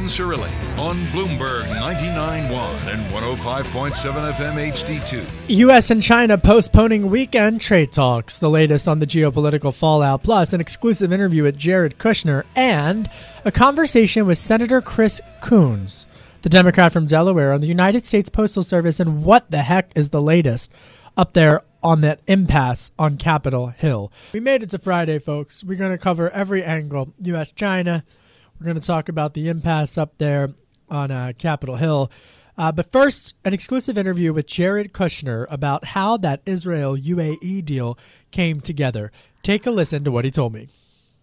[0.00, 5.24] Cirilli on Bloomberg 99.1 and 105.7 FM HD2.
[5.48, 5.90] U.S.
[5.90, 8.38] and China postponing weekend trade talks.
[8.38, 13.10] The latest on the geopolitical fallout, plus an exclusive interview with Jared Kushner and
[13.44, 16.06] a conversation with Senator Chris Coons,
[16.40, 20.08] the Democrat from Delaware, on the United States Postal Service and what the heck is
[20.08, 20.72] the latest
[21.16, 24.10] up there on that impasse on Capitol Hill.
[24.32, 25.62] We made it to Friday, folks.
[25.62, 27.52] We're going to cover every angle U.S.
[27.52, 28.04] China
[28.62, 30.50] we're going to talk about the impasse up there
[30.88, 32.12] on uh, Capitol Hill.
[32.56, 37.98] Uh, but first, an exclusive interview with Jared Kushner about how that Israel UAE deal
[38.30, 39.10] came together.
[39.42, 40.68] Take a listen to what he told me.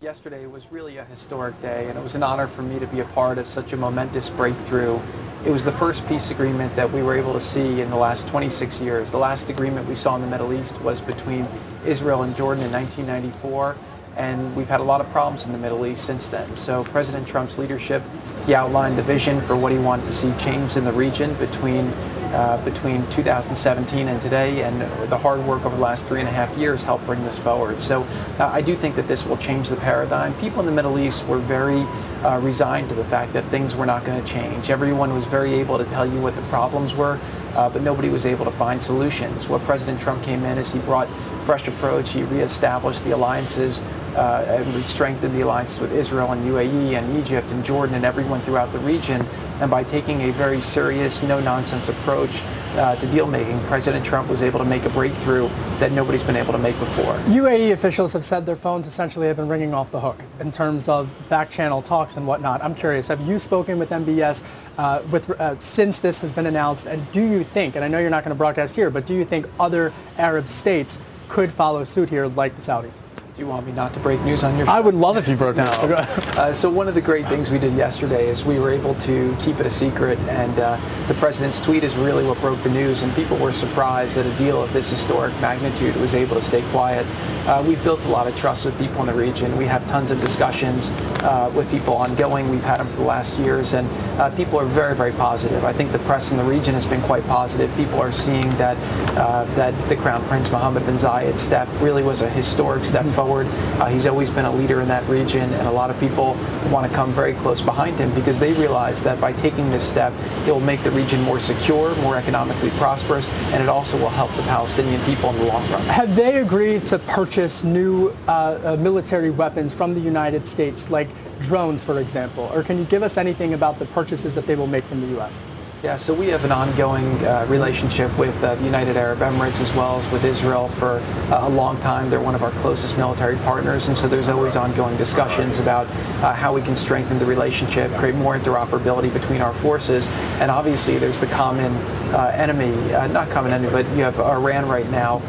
[0.02, 3.00] Yesterday was really a historic day, and it was an honor for me to be
[3.00, 5.00] a part of such a momentous breakthrough.
[5.46, 8.28] It was the first peace agreement that we were able to see in the last
[8.28, 9.12] 26 years.
[9.12, 11.48] The last agreement we saw in the Middle East was between
[11.86, 13.78] Israel and Jordan in 1994
[14.20, 16.54] and we've had a lot of problems in the Middle East since then.
[16.56, 18.04] So President Trump's leadership,
[18.46, 21.92] he outlined the vision for what he wanted to see changed in the region between
[22.30, 26.32] uh, between 2017 and today, and the hard work over the last three and a
[26.32, 27.82] half years helped bring this forward.
[27.82, 28.04] So
[28.38, 30.36] uh, I do think that this will change the paradigm.
[30.36, 31.82] People in the Middle East were very
[32.24, 34.70] uh, resigned to the fact that things were not going to change.
[34.70, 37.20] Everyone was very able to tell you what the problems were,
[37.60, 39.50] uh, but nobody was able to find solutions.
[39.50, 41.10] What President Trump came in is he brought
[41.44, 42.12] fresh approach.
[42.12, 43.82] He reestablished the alliances
[44.16, 48.40] uh, and strengthened the alliances with Israel and UAE and Egypt and Jordan and everyone
[48.42, 49.26] throughout the region.
[49.60, 52.32] And by taking a very serious, no-nonsense approach
[52.76, 55.48] uh, to deal making, President Trump was able to make a breakthrough
[55.80, 57.14] that nobody's been able to make before.
[57.28, 60.88] UAE officials have said their phones essentially have been ringing off the hook in terms
[60.88, 62.64] of back channel talks and whatnot.
[62.64, 64.44] I'm curious, have you spoken with MBS
[64.78, 66.86] uh, with, uh, since this has been announced?
[66.86, 69.14] And do you think, and I know you're not going to broadcast here, but do
[69.14, 73.04] you think other Arab states could follow suit here like the Saudis?
[73.40, 74.72] You want me not to break news on your show?
[74.72, 75.64] I would love if you broke no.
[75.64, 75.92] news.
[75.94, 79.36] uh, so one of the great things we did yesterday is we were able to
[79.40, 80.76] keep it a secret, and uh,
[81.08, 84.38] the president's tweet is really what broke the news, and people were surprised that a
[84.38, 87.06] deal of this historic magnitude was able to stay quiet.
[87.48, 89.56] Uh, we've built a lot of trust with people in the region.
[89.58, 90.92] We have tons of discussions
[91.24, 92.50] uh, with people ongoing.
[92.50, 93.88] We've had them for the last years, and
[94.20, 95.64] uh, people are very, very positive.
[95.64, 97.74] I think the press in the region has been quite positive.
[97.76, 98.78] People are seeing that
[99.18, 103.16] uh, that the Crown Prince Mohammed bin Zayed step really was a historic step mm-hmm.
[103.30, 106.36] Uh, he's always been a leader in that region, and a lot of people
[106.72, 110.12] want to come very close behind him because they realize that by taking this step,
[110.48, 114.32] it will make the region more secure, more economically prosperous, and it also will help
[114.32, 115.82] the Palestinian people in the long run.
[115.84, 118.32] Have they agreed to purchase new uh,
[118.64, 121.08] uh, military weapons from the United States, like
[121.40, 122.50] drones, for example?
[122.54, 125.08] Or can you give us anything about the purchases that they will make from the
[125.20, 125.42] U.S.?
[125.82, 129.74] Yeah, so we have an ongoing uh, relationship with uh, the United Arab Emirates as
[129.74, 131.00] well as with Israel for
[131.32, 132.10] uh, a long time.
[132.10, 135.88] They're one of our closest military partners, and so there's always ongoing discussions about
[136.22, 140.10] uh, how we can strengthen the relationship, create more interoperability between our forces,
[140.42, 141.74] and obviously there's the common
[142.14, 145.20] uh, enemy, uh, not common enemy, but you have Iran right now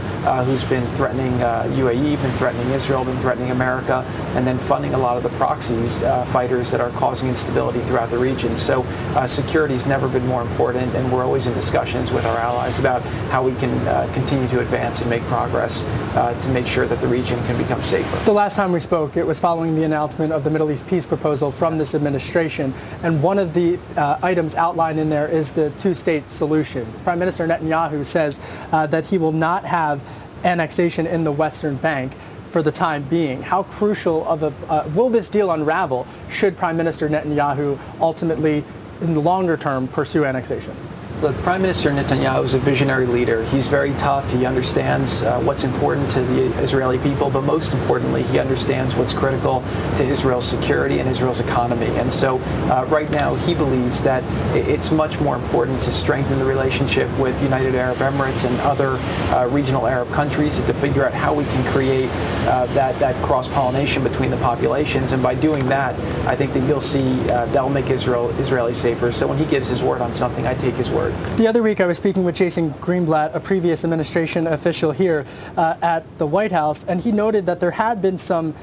[0.45, 1.31] who's been threatening
[1.79, 4.03] UAE, been threatening Israel, been threatening America,
[4.35, 6.01] and then funding a lot of the proxies
[6.33, 8.57] fighters that are causing instability throughout the region.
[8.57, 8.85] So
[9.27, 13.03] security's never been more more important, and we're always in discussions with our allies about
[13.31, 15.85] how we can uh, continue to advance and make progress
[16.15, 18.25] uh, to make sure that the region can become safer.
[18.25, 21.07] The last time we spoke, it was following the announcement of the Middle East peace
[21.07, 22.73] proposal from this administration,
[23.03, 26.87] and one of the uh, items outlined in there is the two-state solution.
[27.05, 28.41] Prime Minister Netanyahu says
[28.73, 30.03] uh, that he will not have
[30.45, 32.13] annexation in the Western Bank
[32.51, 33.43] for the time being.
[33.43, 38.65] How crucial of a uh, will this deal unravel should Prime Minister Netanyahu ultimately
[39.01, 40.77] in the longer term, pursue annexation?
[41.23, 43.45] Look, Prime Minister Netanyahu is a visionary leader.
[43.45, 44.31] He's very tough.
[44.33, 49.13] He understands uh, what's important to the Israeli people, but most importantly, he understands what's
[49.13, 49.63] critical
[49.99, 51.89] to Israel's security and Israel's economy.
[51.99, 52.39] And so,
[52.71, 54.25] uh, right now, he believes that
[54.57, 58.97] it's much more important to strengthen the relationship with United Arab Emirates and other
[59.37, 62.09] uh, regional Arab countries and to figure out how we can create
[62.49, 65.13] uh, that that cross pollination between the populations.
[65.13, 65.95] And by doing that,
[66.27, 69.13] I think that you'll see uh, that'll make Israel Israeli safer.
[69.13, 71.10] So when he gives his word on something, I take his word.
[71.37, 75.25] The other week, I was speaking with Jason Greenblatt, a previous administration official here
[75.57, 78.55] uh, at the White House, and he noted that there had been some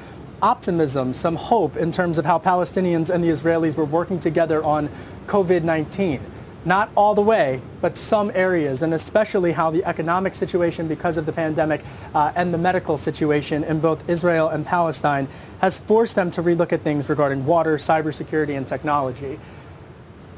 [0.41, 4.89] optimism, some hope in terms of how Palestinians and the Israelis were working together on
[5.25, 6.19] COVID-19.
[6.65, 11.25] Not all the way, but some areas, and especially how the economic situation because of
[11.25, 11.81] the pandemic
[12.13, 15.27] uh, and the medical situation in both Israel and Palestine
[15.61, 19.39] has forced them to relook at things regarding water, cybersecurity, and technology.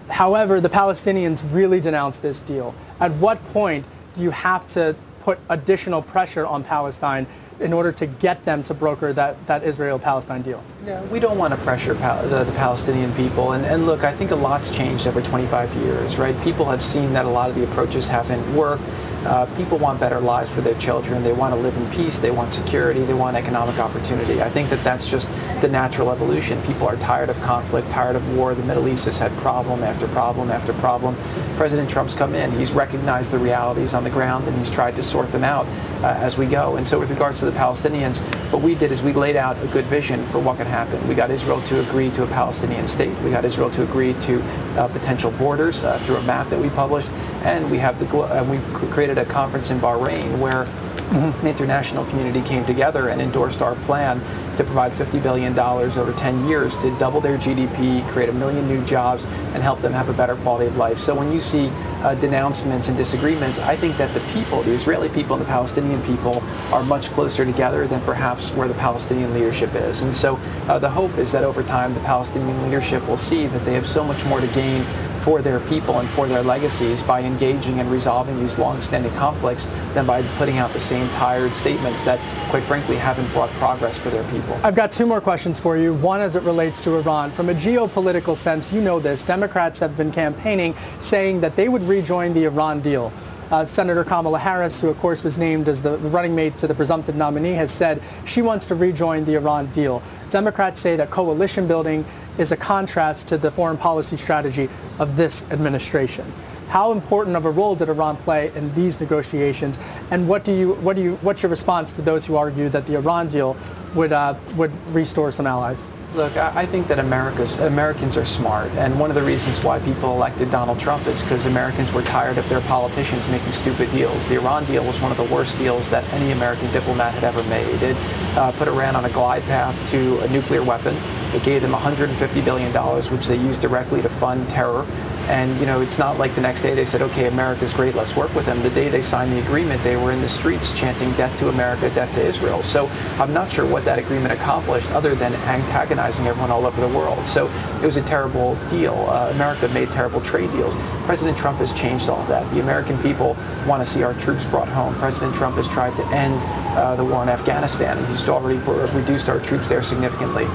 [0.09, 2.73] However, the Palestinians really denounced this deal.
[2.99, 3.85] At what point
[4.15, 7.27] do you have to put additional pressure on Palestine
[7.59, 10.63] in order to get them to broker that, that Israel-Palestine deal?
[10.85, 13.51] Yeah, we don't want to pressure pal- the, the, Palestinian people.
[13.51, 16.39] And, and look, I think a lot's changed over 25 years, right?
[16.41, 18.83] People have seen that a lot of the approaches haven't worked.
[19.25, 21.21] Uh, people want better lives for their children.
[21.23, 22.19] They want to live in peace.
[22.19, 23.03] They want security.
[23.03, 24.41] They want economic opportunity.
[24.41, 25.29] I think that that's just
[25.61, 26.61] the natural evolution.
[26.61, 28.55] People are tired of conflict, tired of war.
[28.55, 31.17] The Middle East has had problem after problem after problem.
[31.57, 32.49] President Trump's come in.
[32.51, 35.65] He's recognized the realities on the ground and he's tried to sort them out
[36.01, 36.77] uh, as we go.
[36.77, 39.67] And so with regards to the Palestinians, what we did is we laid out a
[39.67, 41.05] good vision for what could happen.
[41.07, 43.15] We got Israel to agree to a Palestinian state.
[43.21, 44.41] We got Israel to agree to
[44.77, 47.09] uh, potential borders uh, through a map that we published.
[47.43, 48.59] And we have the uh, we
[48.91, 50.67] created a conference in Bahrain where
[51.09, 51.43] mm-hmm.
[51.43, 54.19] the international community came together and endorsed our plan
[54.57, 58.83] to provide $50 billion over 10 years to double their GDP, create a million new
[58.85, 59.23] jobs,
[59.53, 60.99] and help them have a better quality of life.
[60.99, 61.69] So when you see
[62.01, 66.01] uh, denouncements and disagreements, I think that the people, the Israeli people and the Palestinian
[66.03, 70.01] people, are much closer together than perhaps where the Palestinian leadership is.
[70.01, 70.35] And so
[70.67, 73.87] uh, the hope is that over time the Palestinian leadership will see that they have
[73.87, 74.83] so much more to gain
[75.19, 80.05] for their people and for their legacies by engaging and resolving these long-standing conflicts than
[80.05, 82.19] by putting out the same tired statements that,
[82.49, 84.59] quite frankly, haven't brought progress for their people.
[84.63, 85.93] I've got two more questions for you.
[85.93, 87.31] One as it relates to Iran.
[87.31, 89.23] From a geopolitical sense, you know this.
[89.23, 93.11] Democrats have been campaigning saying that they would rejoin the Iran deal.
[93.51, 96.75] Uh, Senator Kamala Harris, who of course was named as the running mate to the
[96.75, 100.03] presumptive nominee, has said she wants to rejoin the Iran deal.
[100.29, 102.05] Democrats say that coalition building
[102.39, 106.25] is a contrast to the foreign policy strategy of this administration.
[106.69, 109.77] How important of a role did Iran play in these negotiations,
[110.09, 112.85] and what do you, what do you, what's your response to those who argue that
[112.87, 113.57] the Iran deal
[113.93, 115.89] would uh, would restore some allies?
[116.15, 120.11] Look, I think that America's, Americans are smart, and one of the reasons why people
[120.11, 124.25] elected Donald Trump is because Americans were tired of their politicians making stupid deals.
[124.25, 127.43] The Iran deal was one of the worst deals that any American diplomat had ever
[127.43, 127.83] made.
[127.83, 127.95] It
[128.35, 130.95] uh, put Iran on a glide path to a nuclear weapon.
[131.35, 132.73] It gave them $150 billion,
[133.13, 134.87] which they used directly to fund terror.
[135.29, 138.15] And, you know, it's not like the next day they said, okay, America's great, let's
[138.15, 138.59] work with them.
[138.63, 141.89] The day they signed the agreement, they were in the streets chanting death to America,
[141.93, 142.63] death to Israel.
[142.63, 142.87] So
[143.19, 147.27] I'm not sure what that agreement accomplished other than antagonizing everyone all over the world.
[147.27, 147.47] So
[147.81, 148.95] it was a terrible deal.
[149.07, 150.73] Uh, America made terrible trade deals.
[151.05, 152.51] President Trump has changed all that.
[152.51, 153.37] The American people
[153.67, 154.95] want to see our troops brought home.
[154.95, 156.41] President Trump has tried to end
[156.75, 158.03] uh, the war in Afghanistan.
[158.07, 158.57] He's already
[158.97, 160.47] reduced our troops there significantly.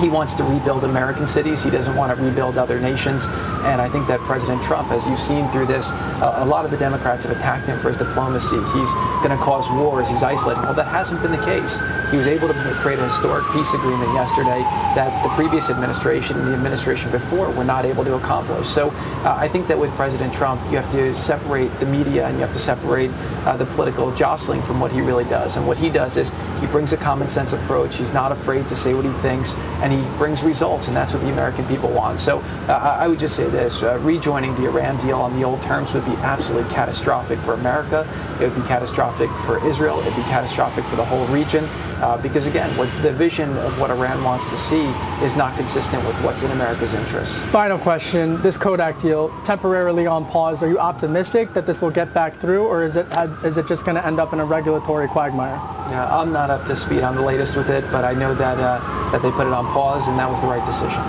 [0.00, 1.62] He wants to rebuild American cities.
[1.62, 3.26] He doesn't want to rebuild other nations.
[3.64, 6.70] And I think that President Trump, as you've seen through this, uh, a lot of
[6.70, 8.56] the Democrats have attacked him for his diplomacy.
[8.72, 10.08] He's going to cause wars.
[10.08, 10.62] He's isolating.
[10.62, 11.78] Well, that hasn't been the case.
[12.12, 14.60] He was able to create a historic peace agreement yesterday
[14.94, 18.68] that the previous administration and the administration before were not able to accomplish.
[18.68, 22.34] So uh, I think that with President Trump, you have to separate the media and
[22.34, 23.10] you have to separate
[23.46, 25.56] uh, the political jostling from what he really does.
[25.56, 27.96] And what he does is he brings a common sense approach.
[27.96, 31.22] He's not afraid to say what he thinks, and he brings results, and that's what
[31.22, 32.20] the American people want.
[32.20, 35.62] So uh, I would just say this, uh, rejoining the Iran deal on the old
[35.62, 38.06] terms would be absolutely catastrophic for America.
[38.38, 39.98] It would be catastrophic for Israel.
[40.00, 41.66] It would be catastrophic for the whole region.
[42.02, 44.84] Uh, because again, what the vision of what Iran wants to see
[45.24, 47.38] is not consistent with what's in America's interests.
[47.50, 50.64] Final question: This Kodak deal temporarily on pause.
[50.64, 53.06] Are you optimistic that this will get back through, or is it
[53.44, 55.54] is it just going to end up in a regulatory quagmire?
[55.90, 58.58] Yeah, I'm not up to speed on the latest with it, but I know that
[58.58, 61.00] uh, that they put it on pause, and that was the right decision.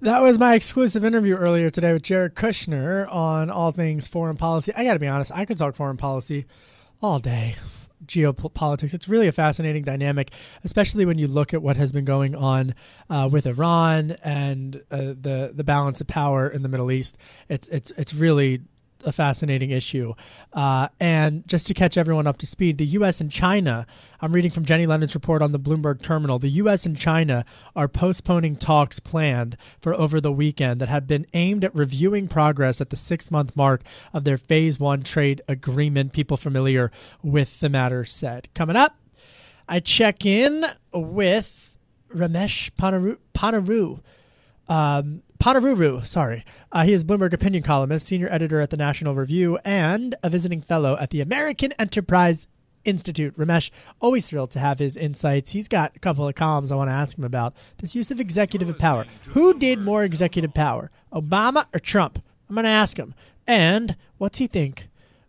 [0.00, 4.72] That was my exclusive interview earlier today with Jared Kushner on all things foreign policy.
[4.76, 6.46] I got to be honest, I could talk foreign policy
[7.02, 7.56] all day
[8.06, 8.94] geopolitics.
[8.94, 10.32] It's really a fascinating dynamic,
[10.64, 12.74] especially when you look at what has been going on
[13.10, 17.18] uh, with Iran and uh, the the balance of power in the Middle East.
[17.48, 18.62] It's it's it's really
[19.04, 20.14] a fascinating issue.
[20.52, 23.20] Uh, and just to catch everyone up to speed, the U.S.
[23.20, 23.86] and China,
[24.20, 26.86] I'm reading from Jenny Leonard's report on the Bloomberg terminal, the U.S.
[26.86, 27.44] and China
[27.76, 32.80] are postponing talks planned for over the weekend that have been aimed at reviewing progress
[32.80, 36.12] at the six month mark of their phase one trade agreement.
[36.12, 36.90] People familiar
[37.22, 38.48] with the matter said.
[38.54, 38.96] Coming up,
[39.68, 41.78] I check in with
[42.10, 43.18] Ramesh Panaru.
[43.34, 44.00] Panaru
[44.68, 46.44] um, Panaruru, sorry.
[46.72, 50.60] Uh, he is Bloomberg opinion columnist, senior editor at the National Review, and a visiting
[50.60, 52.48] fellow at the American Enterprise
[52.84, 53.36] Institute.
[53.38, 55.52] Ramesh, always thrilled to have his insights.
[55.52, 57.54] He's got a couple of columns I want to ask him about.
[57.76, 59.06] This use of executive power.
[59.28, 62.20] Who did more executive power, Obama or Trump?
[62.48, 63.14] I'm going to ask him.
[63.46, 64.88] And what's he think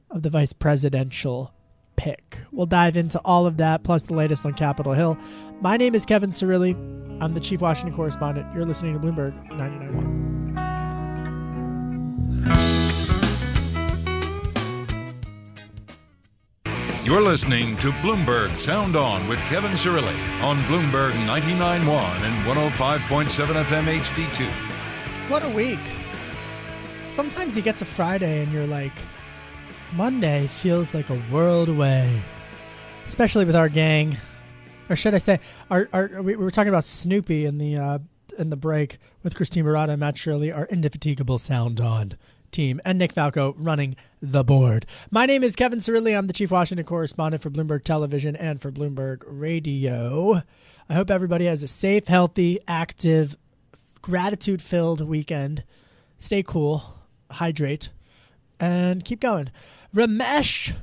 [0.09, 1.53] of the vice presidential
[1.99, 2.39] pick?
[2.53, 5.17] We'll dive into all of that, plus the latest on Capitol Hill.
[5.59, 6.73] My name is Kevin Cirilli.
[7.21, 8.47] I'm the chief Washington correspondent.
[8.55, 10.29] You're listening to Bloomberg 99.1.
[17.03, 23.97] You're listening to Bloomberg Sound On with Kevin Cirilli on Bloomberg 99.1 and 105.7 FM
[23.97, 24.45] HD2.
[25.29, 25.79] What a week.
[27.09, 28.93] Sometimes you get to Friday and you're like,
[29.93, 32.21] Monday feels like a world away.
[33.07, 34.15] Especially with our gang
[34.89, 37.99] or should I say, our, our we, were talking about Snoopy in the uh,
[38.37, 42.17] in the break with Christine Murata and Matt Shirley, our indefatigable sound on
[42.51, 44.85] team, and Nick Falco running the board.
[45.11, 46.17] My name is Kevin Cirilli.
[46.17, 50.41] I'm the chief Washington correspondent for Bloomberg Television and for Bloomberg Radio.
[50.89, 53.37] I hope everybody has a safe, healthy, active,
[54.01, 55.63] gratitude filled weekend.
[56.17, 56.95] Stay cool,
[57.29, 57.89] hydrate,
[58.59, 59.51] and keep going.
[59.93, 60.75] Ramesh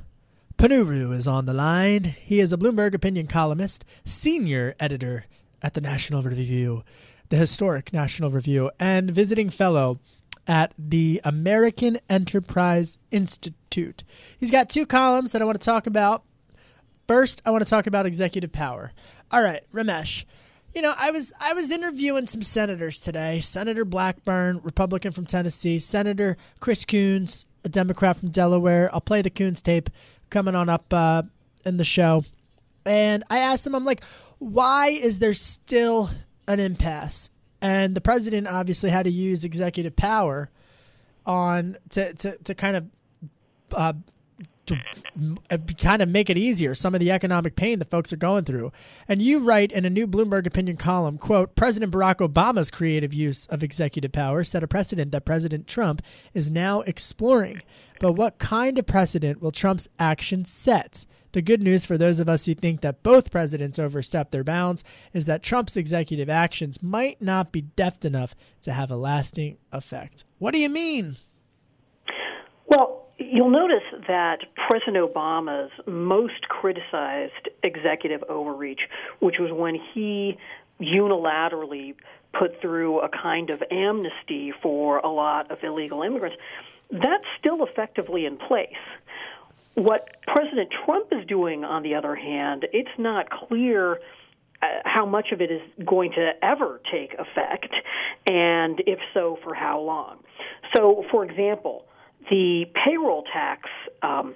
[0.57, 2.03] Ponnuru is on the line.
[2.19, 5.25] He is a Bloomberg opinion columnist, senior editor
[5.61, 6.83] at the National Review,
[7.29, 9.97] the historic National Review, and visiting fellow
[10.45, 14.03] at the American Enterprise Institute.
[14.37, 16.23] He's got two columns that I want to talk about.
[17.07, 18.91] First, I want to talk about executive power.
[19.31, 20.25] All right, Ramesh.
[20.75, 23.39] You know, I was I was interviewing some senators today.
[23.39, 28.89] Senator Blackburn, Republican from Tennessee, Senator Chris Coons, a Democrat from Delaware.
[28.93, 29.89] I'll play the Coons tape
[30.29, 31.23] coming on up uh,
[31.65, 32.23] in the show.
[32.85, 34.03] And I asked him, I'm like,
[34.39, 36.09] why is there still
[36.47, 37.29] an impasse?
[37.61, 40.49] And the president obviously had to use executive power
[41.25, 42.85] on to, to, to kind of
[43.75, 43.93] uh,
[44.67, 44.79] to
[45.49, 48.43] uh, kind of make it easier some of the economic pain that folks are going
[48.43, 48.71] through.
[49.07, 53.47] And you write in a new Bloomberg opinion column, quote, President Barack Obama's creative use
[53.47, 56.01] of executive power set a precedent that President Trump
[56.33, 57.61] is now exploring.
[57.99, 61.05] But what kind of precedent will Trump's actions set?
[61.31, 64.83] The good news for those of us who think that both presidents overstepped their bounds
[65.13, 70.23] is that Trump's executive actions might not be deft enough to have a lasting effect.
[70.39, 71.17] What do you mean?
[72.65, 78.81] Well, You'll notice that President Obama's most criticized executive overreach,
[79.19, 80.37] which was when he
[80.79, 81.95] unilaterally
[82.37, 86.37] put through a kind of amnesty for a lot of illegal immigrants,
[86.91, 88.69] that's still effectively in place.
[89.73, 93.99] What President Trump is doing, on the other hand, it's not clear
[94.61, 97.73] uh, how much of it is going to ever take effect,
[98.27, 100.17] and if so, for how long.
[100.75, 101.85] So, for example,
[102.29, 103.69] the payroll tax
[104.01, 104.35] um,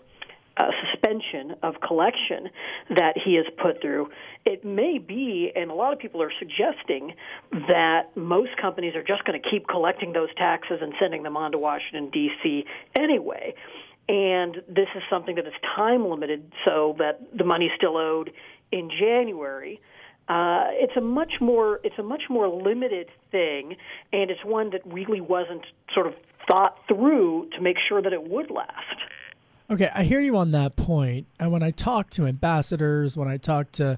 [0.57, 2.49] uh, suspension of collection
[2.89, 4.09] that he has put through,
[4.45, 7.13] it may be, and a lot of people are suggesting
[7.67, 11.51] that most companies are just going to keep collecting those taxes and sending them on
[11.51, 12.65] to Washington, D.C.
[12.97, 13.53] anyway.
[14.09, 18.31] And this is something that is time limited so that the money is still owed
[18.71, 19.79] in January.
[20.31, 23.75] Uh, it's a much more it's a much more limited thing,
[24.13, 26.13] and it's one that really wasn't sort of
[26.47, 28.97] thought through to make sure that it would last.
[29.69, 31.27] Okay, I hear you on that point.
[31.37, 33.97] And when I talk to ambassadors, when I talk to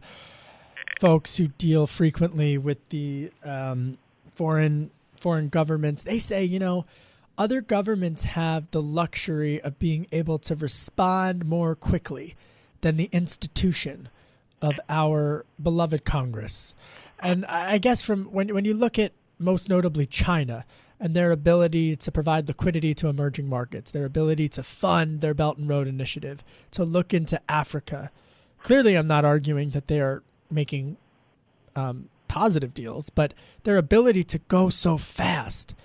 [0.99, 3.99] folks who deal frequently with the um,
[4.31, 6.83] foreign foreign governments, they say, you know,
[7.37, 12.35] other governments have the luxury of being able to respond more quickly
[12.81, 14.09] than the institution
[14.63, 16.73] of our beloved Congress.
[17.19, 20.65] And I guess from when when you look at most notably China,
[20.99, 25.57] and their ability to provide liquidity to emerging markets, their ability to fund their Belt
[25.57, 28.09] and Road Initiative, to look into Africa.
[28.63, 30.95] Clearly, I'm not arguing that they are making
[31.75, 35.75] um, positive deals, but their ability to go so fast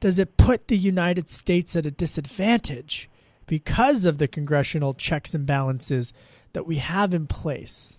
[0.00, 3.08] does it put the United States at a disadvantage
[3.46, 6.12] because of the congressional checks and balances
[6.52, 7.96] that we have in place?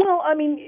[0.00, 0.58] Well, I mean,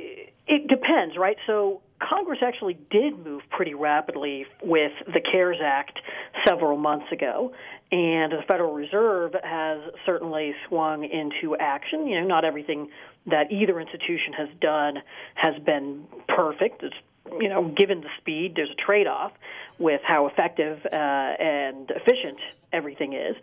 [0.46, 1.36] it depends, right?
[1.46, 5.98] So Congress actually did move pretty rapidly with the CARES Act
[6.46, 7.52] several months ago.
[7.90, 12.06] And the Federal Reserve has certainly swung into action.
[12.06, 12.90] You know, not everything
[13.26, 14.96] that either institution has done
[15.34, 16.82] has been perfect.
[16.82, 16.94] It's
[17.40, 19.32] you know, given the speed, there's a trade-off
[19.78, 22.38] with how effective uh, and efficient
[22.72, 23.36] everything is.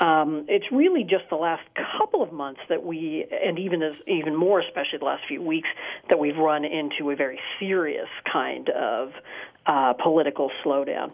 [0.00, 1.62] Um, it's really just the last
[1.98, 5.68] couple of months that we, and even as even more, especially the last few weeks,
[6.08, 9.12] that we've run into a very serious kind of
[9.66, 11.12] uh, political slowdown.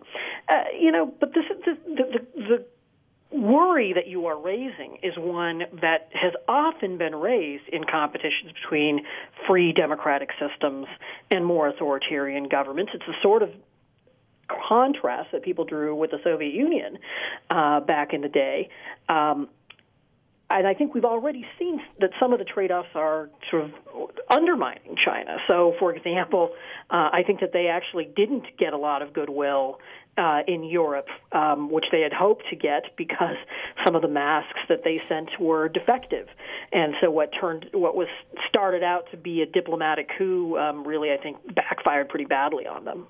[0.49, 2.64] Uh, you know, but this, is the, the, the
[3.35, 9.00] worry that you are raising is one that has often been raised in competitions between
[9.49, 10.87] free democratic systems
[11.31, 12.93] and more authoritarian governments.
[12.95, 13.50] It's the sort of
[14.69, 16.99] contrast that people drew with the Soviet Union
[17.50, 18.69] uh, back in the day.
[19.09, 19.49] Um,
[20.54, 23.70] and I think we've already seen that some of the trade-offs are sort of
[24.30, 25.37] undermining China.
[25.50, 26.50] So, for example,
[26.90, 29.78] uh, I think that they actually didn't get a lot of goodwill
[30.16, 33.37] uh, in Europe, um, which they had hoped to get because
[33.84, 36.28] some of the masks that they sent were defective,
[36.73, 38.06] and so what turned what was
[38.49, 42.84] started out to be a diplomatic coup um, really, I think, backfired pretty badly on
[42.84, 43.06] them.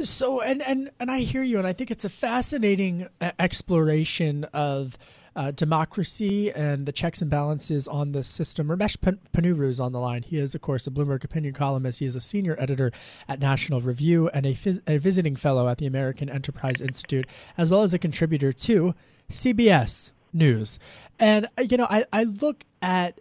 [0.00, 4.44] So, and and and I hear you, and I think it's a fascinating uh, exploration
[4.52, 4.98] of.
[5.34, 8.68] Uh, democracy and the checks and balances on the system.
[8.68, 8.98] Ramesh
[9.32, 10.22] Ponnuru is on the line.
[10.22, 12.00] He is, of course, a Bloomberg opinion columnist.
[12.00, 12.92] He is a senior editor
[13.26, 17.70] at National Review and a, phys- a visiting fellow at the American Enterprise Institute, as
[17.70, 18.94] well as a contributor to
[19.30, 20.78] CBS News.
[21.18, 23.18] And uh, you know, I, I look at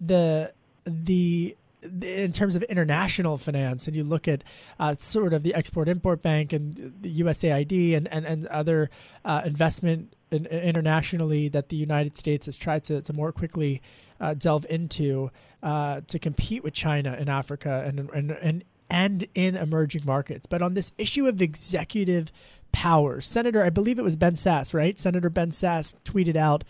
[0.00, 0.52] the
[0.84, 1.56] the
[2.02, 4.44] in terms of international finance, and you look at
[4.78, 8.90] uh, sort of the Export Import Bank and the USAID and, and, and other
[9.24, 13.82] uh, investment in, internationally that the United States has tried to, to more quickly
[14.20, 15.30] uh, delve into
[15.62, 20.46] uh, to compete with China in Africa and, and, and, and in emerging markets.
[20.46, 22.30] But on this issue of executive
[22.72, 24.98] power, Senator, I believe it was Ben Sasse, right?
[24.98, 26.64] Senator Ben Sasse tweeted out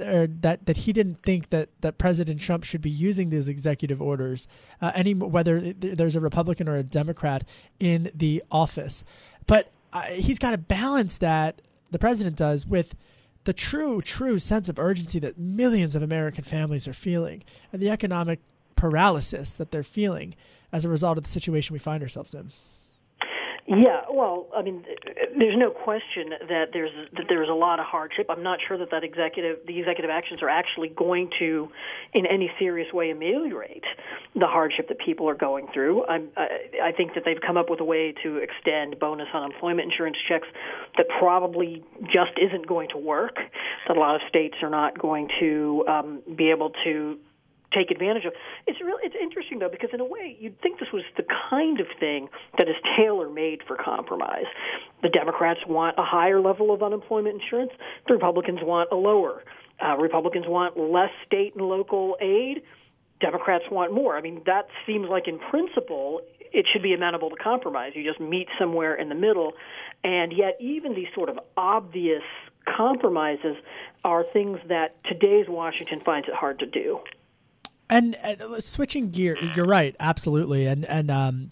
[0.00, 4.00] uh, that that he didn't think that, that President Trump should be using these executive
[4.00, 4.46] orders,
[4.80, 7.44] uh, any whether there's a Republican or a Democrat
[7.80, 9.04] in the office.
[9.46, 12.94] But uh, he's got to balance that the president does with
[13.44, 17.42] the true true sense of urgency that millions of American families are feeling
[17.72, 18.40] and the economic
[18.76, 20.34] paralysis that they're feeling
[20.72, 22.52] as a result of the situation we find ourselves in.
[23.68, 24.82] Yeah, well, I mean,
[25.38, 28.24] there's no question that there's that there's a lot of hardship.
[28.30, 31.68] I'm not sure that that executive the executive actions are actually going to,
[32.14, 33.84] in any serious way, ameliorate
[34.34, 36.06] the hardship that people are going through.
[36.06, 36.48] I'm, I,
[36.84, 40.48] I think that they've come up with a way to extend bonus unemployment insurance checks
[40.96, 43.36] that probably just isn't going to work.
[43.86, 47.18] That a lot of states are not going to um, be able to
[47.72, 48.32] take advantage of.
[48.66, 51.80] It's really it's interesting though because in a way you'd think this was the kind
[51.80, 54.46] of thing that is tailor made for compromise.
[55.02, 57.72] The Democrats want a higher level of unemployment insurance.
[58.06, 59.42] The Republicans want a lower.
[59.84, 62.62] Uh, Republicans want less state and local aid.
[63.20, 64.16] Democrats want more.
[64.16, 67.92] I mean, that seems like in principle it should be amenable to compromise.
[67.94, 69.52] You just meet somewhere in the middle.
[70.04, 72.22] And yet, even these sort of obvious
[72.76, 73.56] compromises
[74.04, 77.00] are things that today's Washington finds it hard to do.
[77.90, 80.66] And, and uh, switching gear, you're right, absolutely.
[80.66, 81.50] And and um,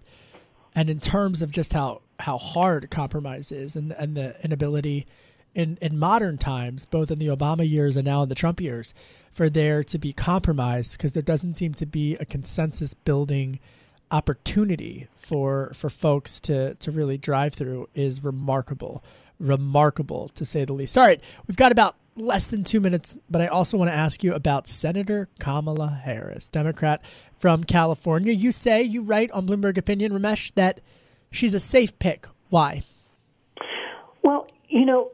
[0.75, 5.07] and in terms of just how how hard compromise is, and and the inability
[5.55, 8.93] in in modern times, both in the Obama years and now in the Trump years,
[9.31, 13.59] for there to be compromise because there doesn't seem to be a consensus building
[14.11, 19.03] opportunity for for folks to to really drive through is remarkable.
[19.39, 20.97] Remarkable to say the least.
[20.97, 24.25] All right we've got about less than two minutes, but I also want to ask
[24.25, 27.03] you about Senator Kamala Harris, Democrat
[27.39, 28.33] from California.
[28.33, 30.81] You say, you write on Bloomberg Opinion, Ramesh, that
[31.31, 32.27] she's a safe pick.
[32.49, 32.83] Why?
[34.23, 35.11] Well, you know,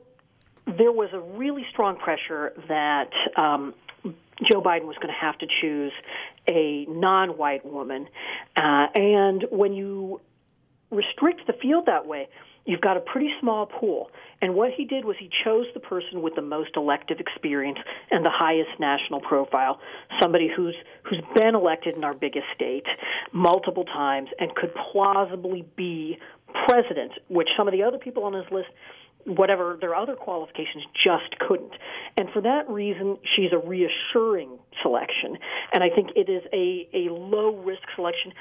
[0.67, 5.47] there was a really strong pressure that um, Joe Biden was going to have to
[5.61, 5.93] choose
[6.49, 8.09] a non white woman.
[8.57, 10.21] Uh, and when you
[10.91, 12.29] restrict the field that way,
[12.65, 14.11] you've got a pretty small pool.
[14.41, 17.79] And what he did was he chose the person with the most elective experience
[18.11, 19.81] and the highest national profile,
[20.21, 22.87] somebody who's who's been elected in our biggest state
[23.33, 26.19] multiple times and could plausibly be
[26.67, 28.69] president, which some of the other people on his list
[29.25, 31.73] whatever their other qualifications just couldn't.
[32.19, 35.39] And for that reason, she's a reassuring selection.
[35.73, 38.33] And I think it is a, a low risk selection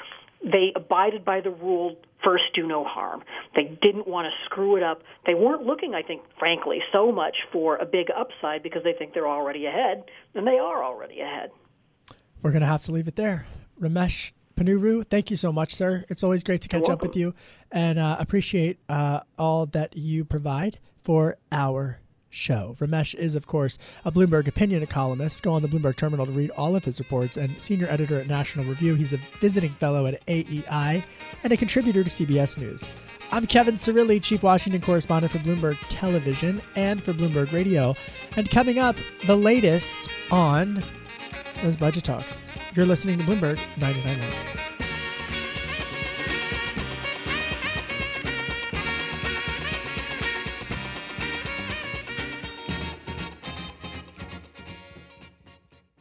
[0.43, 3.23] they abided by the rule first do no harm.
[3.55, 5.01] They didn't want to screw it up.
[5.25, 9.13] They weren't looking, I think, frankly, so much for a big upside because they think
[9.13, 10.03] they're already ahead,
[10.35, 11.51] and they are already ahead.
[12.41, 13.45] We're going to have to leave it there.
[13.79, 16.05] Ramesh Ponnuru, thank you so much, sir.
[16.09, 17.33] It's always great to catch up with you
[17.71, 22.00] and uh, appreciate uh, all that you provide for our
[22.31, 22.75] show.
[22.79, 25.43] Ramesh is, of course, a Bloomberg opinion columnist.
[25.43, 28.27] Go on the Bloomberg terminal to read all of his reports, and senior editor at
[28.27, 28.95] National Review.
[28.95, 31.03] He's a visiting fellow at AEI
[31.43, 32.87] and a contributor to CBS News.
[33.31, 37.95] I'm Kevin Cirilli, Chief Washington Correspondent for Bloomberg Television and for Bloomberg Radio.
[38.35, 40.83] And coming up, the latest on
[41.61, 42.45] those budget talks.
[42.75, 44.70] You're listening to Bloomberg 99.1.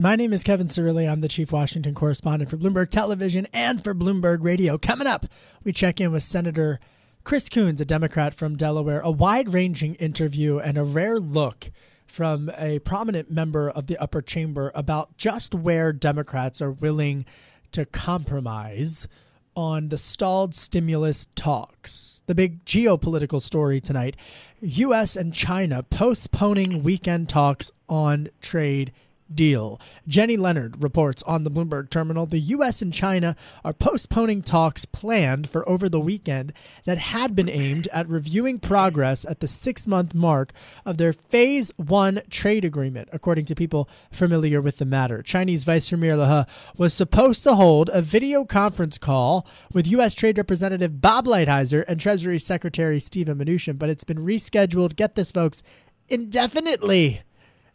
[0.03, 1.07] My name is Kevin Cirilli.
[1.07, 4.79] I'm the Chief Washington Correspondent for Bloomberg Television and for Bloomberg Radio.
[4.79, 5.27] Coming up,
[5.63, 6.81] we check in with Senator
[7.23, 11.71] Chris Coons, a Democrat from Delaware, a wide ranging interview and a rare look
[12.07, 17.27] from a prominent member of the upper chamber about just where Democrats are willing
[17.73, 19.07] to compromise
[19.55, 22.23] on the stalled stimulus talks.
[22.25, 24.17] The big geopolitical story tonight
[24.63, 25.15] U.S.
[25.15, 28.93] and China postponing weekend talks on trade
[29.35, 29.81] deal.
[30.07, 32.83] Jenny Leonard reports on the Bloomberg terminal the U.S.
[32.83, 36.53] and China are postponing talks planned for over the weekend
[36.85, 40.53] that had been aimed at reviewing progress at the six month mark
[40.85, 45.23] of their Phase 1 trade agreement, according to people familiar with the matter.
[45.23, 46.45] Chinese Vice Premier He
[46.77, 50.15] was supposed to hold a video conference call with U.S.
[50.15, 55.33] Trade Representative Bob Lighthizer and Treasury Secretary Steven Mnuchin, but it's been rescheduled, get this,
[55.33, 55.63] folks,
[56.09, 57.23] indefinitely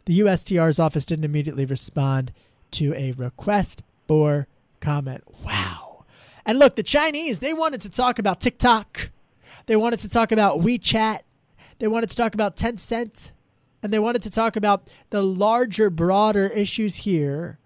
[0.06, 2.32] the USTR's office didn't immediately respond
[2.72, 4.46] to a request for
[4.80, 5.24] comment.
[5.44, 6.04] Wow.
[6.44, 9.10] And look, the Chinese, they wanted to talk about TikTok.
[9.66, 11.20] They wanted to talk about WeChat.
[11.78, 13.32] They wanted to talk about Tencent.
[13.82, 17.58] And they wanted to talk about the larger, broader issues here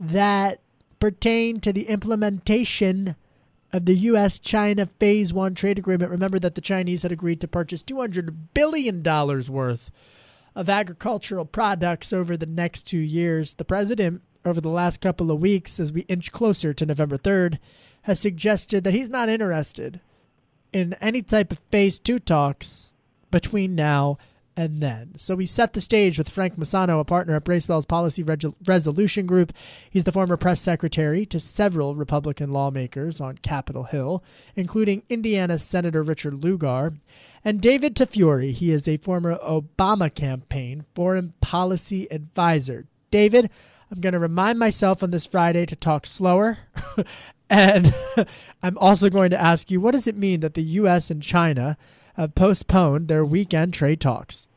[0.00, 0.60] that
[0.98, 3.16] pertain to the implementation
[3.72, 4.38] of the U.S.
[4.38, 6.10] China Phase 1 trade agreement.
[6.10, 9.90] Remember that the Chinese had agreed to purchase $200 billion worth
[10.54, 13.54] of agricultural products over the next two years.
[13.54, 17.58] The president, over the last couple of weeks, as we inch closer to November 3rd,
[18.02, 20.00] has suggested that he's not interested
[20.72, 22.94] in any type of phase two talks
[23.30, 24.18] between now
[24.56, 25.12] and then.
[25.16, 28.24] So we set the stage with Frank Maisano, a partner at Bracewell's Policy
[28.64, 29.52] Resolution Group.
[29.90, 34.22] He's the former press secretary to several Republican lawmakers on Capitol Hill,
[34.54, 36.94] including Indiana Senator Richard Lugar.
[37.44, 42.86] And David Tafuri, he is a former Obama campaign foreign policy advisor.
[43.10, 43.50] David,
[43.90, 46.58] I'm going to remind myself on this Friday to talk slower.
[47.50, 47.94] and
[48.62, 51.10] I'm also going to ask you what does it mean that the U.S.
[51.10, 51.76] and China
[52.16, 54.48] have postponed their weekend trade talks?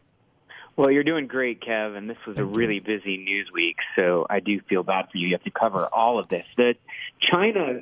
[0.77, 2.81] Well, you're doing great, Kev, and this was Thank a really you.
[2.81, 5.27] busy news week, so I do feel bad for you.
[5.27, 6.45] You have to cover all of this.
[6.57, 6.75] The
[7.21, 7.81] China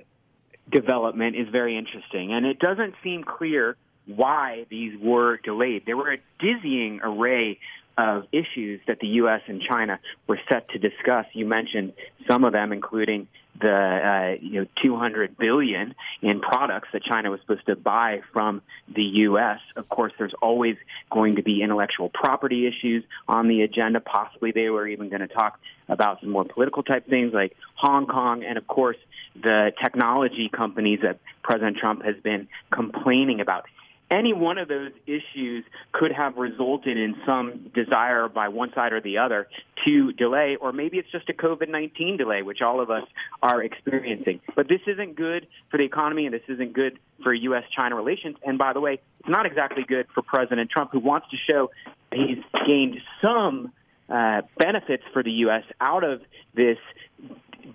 [0.71, 5.83] development is very interesting, and it doesn't seem clear why these were delayed.
[5.85, 7.59] There were a dizzying array
[7.97, 9.41] of issues that the U.S.
[9.47, 11.25] and China were set to discuss.
[11.33, 11.93] You mentioned
[12.27, 13.27] some of them, including
[13.59, 18.61] the uh, you know 200 billion in products that China was supposed to buy from
[18.93, 19.59] the U.S.
[19.75, 20.75] Of course, there's always
[21.11, 23.99] going to be intellectual property issues on the agenda.
[23.99, 28.07] Possibly they were even going to talk about some more political type things like Hong
[28.07, 28.97] Kong, and of course
[29.35, 33.65] the technology companies that President Trump has been complaining about
[34.13, 39.01] any one of those issues could have resulted in some desire by one side or
[39.01, 39.47] the other
[39.87, 43.03] to delay, or maybe it's just a COVID 19 delay, which all of us
[43.41, 44.39] are experiencing.
[44.55, 47.63] But this isn't good for the economy, and this isn't good for U.S.
[47.75, 48.37] China relations.
[48.45, 51.71] And by the way, it's not exactly good for President Trump, who wants to show
[52.13, 53.73] he's gained some
[54.09, 55.63] uh, benefits for the U.S.
[55.81, 56.21] out of
[56.53, 56.77] this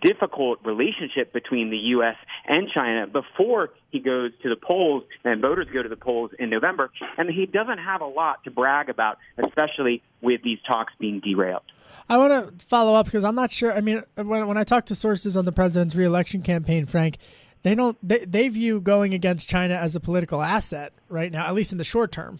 [0.00, 2.16] difficult relationship between the U.S.
[2.46, 6.50] and China before he goes to the polls and voters go to the polls in
[6.50, 6.90] November.
[7.16, 11.62] And he doesn't have a lot to brag about, especially with these talks being derailed.
[12.08, 13.72] I want to follow up because I'm not sure.
[13.72, 17.18] I mean, when, when I talk to sources on the president's reelection campaign, Frank,
[17.62, 21.54] they don't they, they view going against China as a political asset right now, at
[21.54, 22.38] least in the short term.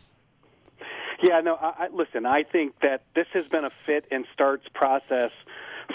[1.23, 1.57] Yeah, no.
[1.57, 5.33] I, I, listen, I think that this has been a fit and starts process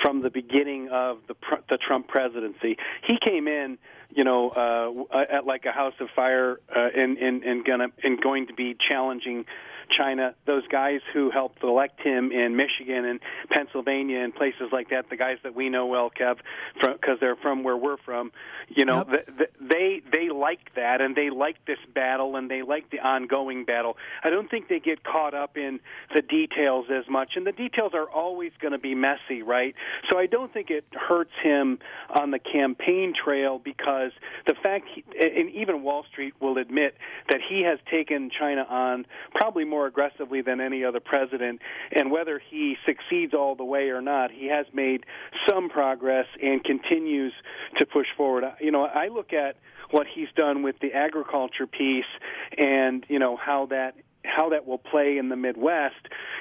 [0.02, 1.36] from the beginning of the
[1.70, 2.78] the Trump presidency.
[3.06, 3.78] He came in,
[4.10, 8.20] you know, uh, at like a house of fire, uh, and and and gonna and
[8.22, 9.46] going to be challenging
[9.90, 13.20] China, those guys who helped elect him in Michigan and
[13.50, 16.38] Pennsylvania and places like that, the guys that we know well, Kev,
[16.76, 18.32] because they're from where we're from,
[18.70, 19.26] you know, yep.
[19.26, 23.00] the, the, they they like that and they like this battle and they like the
[23.00, 23.98] ongoing battle.
[24.24, 25.80] I don't think they get caught up in
[26.14, 29.76] the details as much, and the details are always going to be messy, right?
[30.12, 34.12] So I don't think it hurts him on the campaign trail because because
[34.48, 36.96] the fact, he, and even Wall Street will admit
[37.30, 41.60] that he has taken China on probably more aggressively than any other president.
[41.92, 45.04] And whether he succeeds all the way or not, he has made
[45.50, 47.34] some progress and continues
[47.80, 48.44] to push forward.
[48.62, 49.56] You know, I look at
[49.90, 52.12] what he's done with the agriculture piece
[52.56, 55.96] and you know how that how that will play in the Midwest.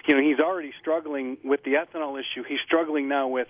[0.06, 2.44] You know, he's already struggling with the ethanol issue.
[2.46, 3.48] He's struggling now with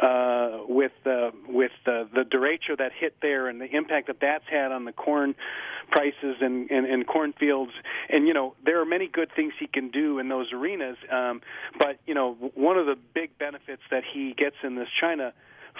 [0.00, 4.44] uh, with uh, with uh, the derecho that hit there and the impact that that's
[4.50, 5.34] had on the corn
[5.90, 7.72] prices and, and, and cornfields.
[8.08, 10.96] And you know, there are many good things he can do in those arenas.
[11.10, 11.42] Um,
[11.78, 15.34] but you know, one of the big benefits that he gets in this China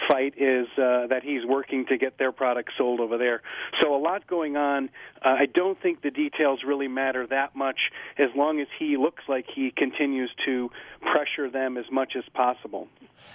[0.09, 3.43] fight is uh, that he's working to get their products sold over there.
[3.81, 4.91] So a lot going on.
[5.25, 7.79] Uh, I don't think the details really matter that much
[8.19, 12.89] as long as he looks like he continues to pressure them as much as possible.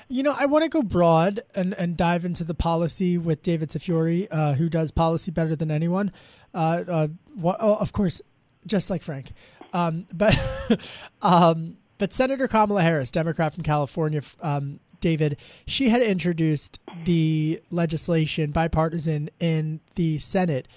[0.10, 3.70] You know, I want to go broad and, and dive into the policy with David
[3.70, 6.12] Tafuri, uh, who does policy better than anyone.
[6.54, 7.08] Uh, uh,
[7.44, 8.22] oh, of course,
[8.66, 9.32] just like Frank.
[9.74, 10.38] Um, but
[11.22, 18.52] um, but Senator Kamala Harris, Democrat from California, um, David, she had introduced the legislation,
[18.52, 20.68] bipartisan, in the Senate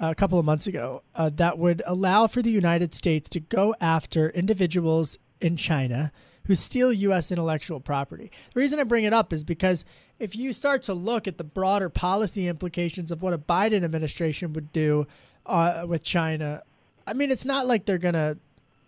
[0.00, 3.74] a couple of months ago uh, that would allow for the United States to go
[3.80, 6.10] after individuals in China
[6.46, 7.30] who steal U.S.
[7.30, 8.30] intellectual property.
[8.54, 9.84] The reason I bring it up is because
[10.18, 14.52] if you start to look at the broader policy implications of what a Biden administration
[14.54, 15.06] would do
[15.46, 16.62] uh, with China,
[17.06, 18.38] I mean, it's not like they're going to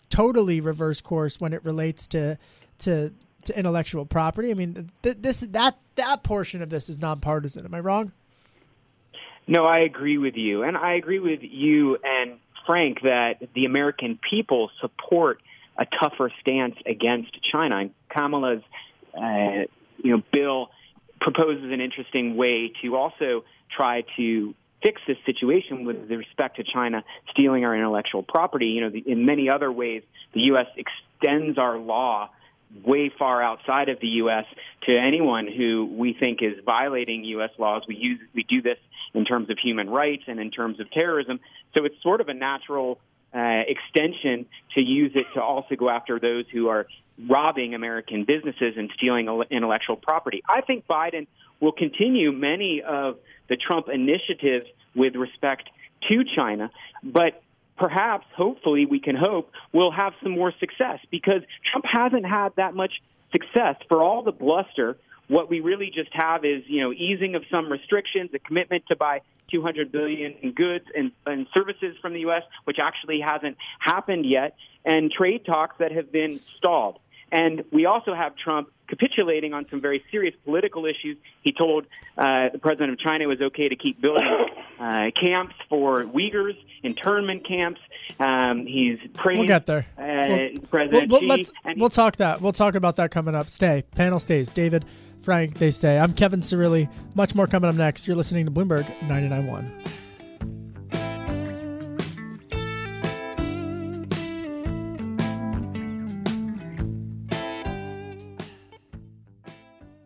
[0.08, 2.38] totally reverse course when it relates to
[2.78, 4.50] to to intellectual property.
[4.50, 7.64] I mean, th- this that that portion of this is nonpartisan.
[7.64, 8.12] Am I wrong?
[9.46, 14.18] No, I agree with you, and I agree with you and Frank that the American
[14.30, 15.40] people support
[15.76, 17.78] a tougher stance against China.
[17.78, 18.62] And Kamala's,
[19.14, 19.66] uh,
[19.98, 20.70] you know, bill
[21.20, 27.04] proposes an interesting way to also try to fix this situation with respect to China
[27.30, 28.66] stealing our intellectual property.
[28.66, 30.02] You know, in many other ways,
[30.34, 30.66] the U.S.
[30.76, 32.30] extends our law
[32.84, 34.46] way far outside of the U.S.
[34.86, 37.50] to anyone who we think is violating U.S.
[37.58, 37.82] laws.
[37.86, 38.78] We use we do this
[39.14, 41.40] in terms of human rights and in terms of terrorism.
[41.76, 42.98] So it's sort of a natural
[43.34, 46.86] uh, extension to use it to also go after those who are
[47.28, 50.42] robbing American businesses and stealing intellectual property.
[50.48, 51.26] I think Biden
[51.60, 55.68] will continue many of the Trump initiatives with respect
[56.08, 56.70] to China,
[57.02, 57.42] but
[57.76, 62.74] perhaps, hopefully, we can hope we'll have some more success because Trump hasn't had that
[62.74, 64.96] much success for all the bluster.
[65.28, 68.96] What we really just have is, you know, easing of some restrictions, a commitment to
[68.96, 74.26] buy 200 billion in goods and, and services from the U.S., which actually hasn't happened
[74.26, 76.98] yet, and trade talks that have been stalled.
[77.32, 81.16] And we also have Trump capitulating on some very serious political issues.
[81.40, 81.86] He told
[82.18, 84.28] uh, the president of China it was okay to keep building
[84.78, 87.80] uh, camps for Uyghurs, internment camps.
[88.20, 89.86] Um, he's praised we'll get there.
[89.96, 92.42] Uh, we'll, President we'll, Xi, let's, we'll talk that.
[92.42, 93.48] We'll talk about that coming up.
[93.48, 93.82] Stay.
[93.94, 94.50] Panel stays.
[94.50, 94.84] David,
[95.22, 95.98] Frank, they stay.
[95.98, 96.90] I'm Kevin Cirilli.
[97.14, 98.06] Much more coming up next.
[98.06, 100.01] You're listening to Bloomberg 99.1.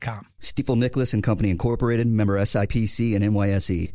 [0.00, 0.26] com.
[0.40, 3.92] Stifel Nicolaus and Company Incorporated, member SIPC and NYSE.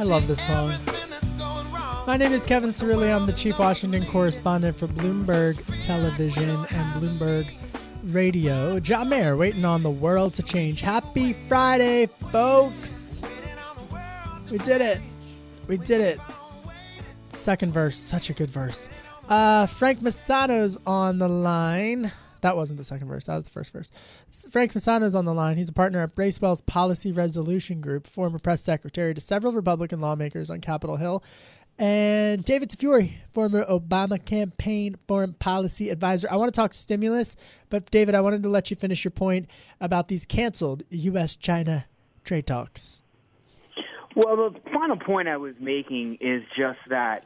[0.00, 0.97] I love this song.
[2.08, 3.14] My name is Kevin Cirilli.
[3.14, 7.52] I'm the Chief Washington correspondent for Bloomberg Television and Bloomberg
[8.02, 8.80] Radio.
[8.80, 10.80] John Mayer waiting on the world to change.
[10.80, 13.20] Happy Friday, folks!
[14.50, 15.02] We did it.
[15.66, 16.18] We did it.
[17.28, 18.88] Second verse, such a good verse.
[19.28, 22.10] Uh, Frank Maisano's on the line.
[22.40, 23.24] That wasn't the second verse.
[23.24, 23.90] That was the first verse.
[24.50, 25.56] Frank Maisano's on the line.
[25.56, 30.48] He's a partner at Bracewell's Policy Resolution Group, former press secretary to several Republican lawmakers
[30.48, 31.22] on Capitol Hill,
[31.78, 36.28] and David Tafuri, former Obama campaign foreign policy advisor.
[36.30, 37.36] I want to talk stimulus,
[37.70, 39.48] but David, I wanted to let you finish your point
[39.80, 41.36] about these canceled U.S.
[41.36, 41.86] China
[42.24, 43.02] trade talks.
[44.16, 47.24] Well, the final point I was making is just that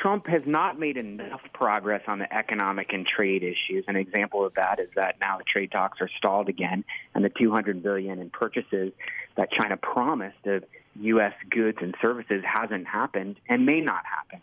[0.00, 3.84] Trump has not made enough progress on the economic and trade issues.
[3.88, 6.84] An example of that is that now the trade talks are stalled again,
[7.14, 8.92] and the 200 billion in purchases
[9.36, 10.64] that China promised of
[11.00, 11.34] U.S.
[11.50, 14.40] goods and services hasn't happened and may not happen.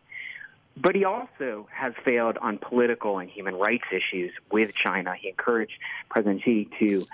[0.78, 5.16] But he also has failed on political and human rights issues with China.
[5.20, 5.74] He encouraged
[6.10, 7.06] President Xi to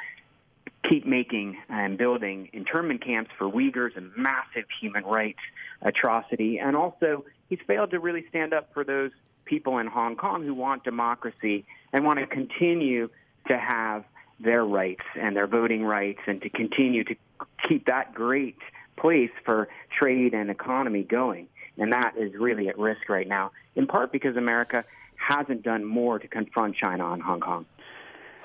[0.83, 5.39] keep making and building internment camps for Uyghurs and massive human rights
[5.81, 6.59] atrocity.
[6.59, 9.11] And also, he's failed to really stand up for those
[9.45, 13.09] people in Hong Kong who want democracy and want to continue
[13.47, 14.03] to have
[14.39, 17.15] their rights and their voting rights and to continue to
[17.63, 18.57] keep that great
[18.97, 21.47] place for trade and economy going.
[21.77, 24.83] And that is really at risk right now, in part because America
[25.15, 27.65] hasn't done more to confront China on Hong Kong.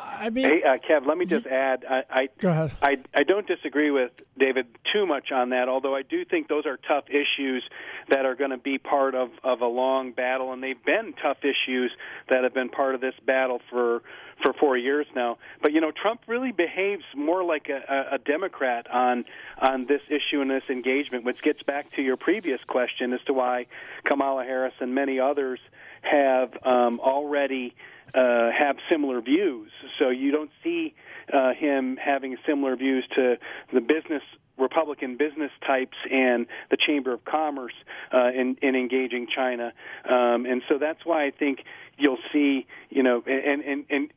[0.00, 1.84] I mean, hey, uh, Kev, let me just add.
[1.88, 2.72] I, I, Go ahead.
[2.82, 6.66] I, I don't disagree with David too much on that, although I do think those
[6.66, 7.64] are tough issues
[8.08, 11.38] that are going to be part of, of a long battle, and they've been tough
[11.42, 11.92] issues
[12.28, 14.02] that have been part of this battle for
[14.42, 15.38] for four years now.
[15.60, 19.24] But you know, Trump really behaves more like a, a Democrat on
[19.58, 23.32] on this issue and this engagement, which gets back to your previous question as to
[23.32, 23.66] why
[24.04, 25.60] Kamala Harris and many others
[26.02, 27.74] have um, already
[28.14, 29.70] uh, have similar views.
[29.98, 30.94] So you don't see
[31.32, 33.38] uh, him having similar views to
[33.72, 34.22] the business
[34.58, 37.72] Republican business types and the Chamber of Commerce
[38.12, 39.72] uh, in, in engaging China,
[40.08, 41.64] um, and so that's why I think
[41.96, 44.12] you'll see, you know, and and and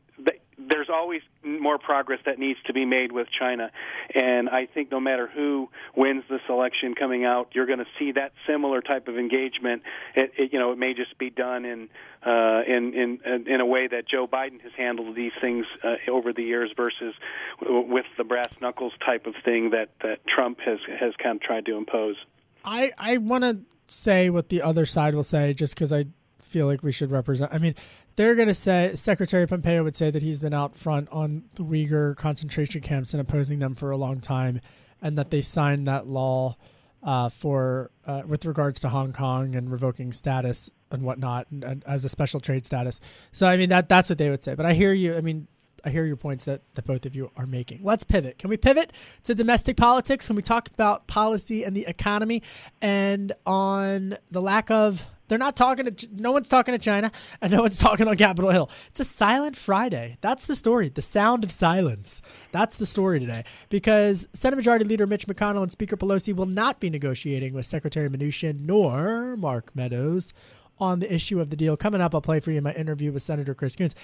[0.57, 3.71] there's always more progress that needs to be made with China,
[4.13, 8.13] and I think no matter who wins this election coming out, you're going to see
[8.13, 9.83] that similar type of engagement.
[10.15, 11.89] It, it, you know, it may just be done in
[12.25, 16.33] uh, in in in a way that Joe Biden has handled these things uh, over
[16.33, 17.13] the years versus
[17.61, 21.65] with the brass knuckles type of thing that that Trump has has kind of tried
[21.65, 22.15] to impose.
[22.63, 26.05] I I want to say what the other side will say, just because I
[26.39, 27.53] feel like we should represent.
[27.53, 27.75] I mean,
[28.15, 31.63] they're going to say Secretary Pompeo would say that he's been out front on the
[31.63, 34.61] Uyghur concentration camps and opposing them for a long time,
[35.01, 36.55] and that they signed that law
[37.03, 41.83] uh, for uh, with regards to Hong Kong and revoking status and whatnot and, and
[41.85, 42.99] as a special trade status.
[43.31, 44.55] So I mean that that's what they would say.
[44.55, 45.15] But I hear you.
[45.15, 45.47] I mean.
[45.87, 47.81] I hear your points that, that both of you are making.
[47.83, 48.39] Let's pivot.
[48.39, 50.25] Can we pivot to domestic politics?
[50.25, 52.41] Can we talk about policy and the economy
[52.81, 57.11] and on the lack of they're not talking to no one's talking to China
[57.41, 58.69] and no one's talking on Capitol Hill.
[58.87, 60.17] It's a silent Friday.
[60.21, 60.89] That's the story.
[60.89, 62.21] The sound of silence.
[62.51, 66.79] That's the story today because Senate Majority Leader Mitch McConnell and Speaker Pelosi will not
[66.79, 70.33] be negotiating with Secretary Mnuchin nor Mark Meadows
[70.77, 71.77] on the issue of the deal.
[71.77, 73.95] Coming up, I'll play for you my interview with Senator Chris Coons.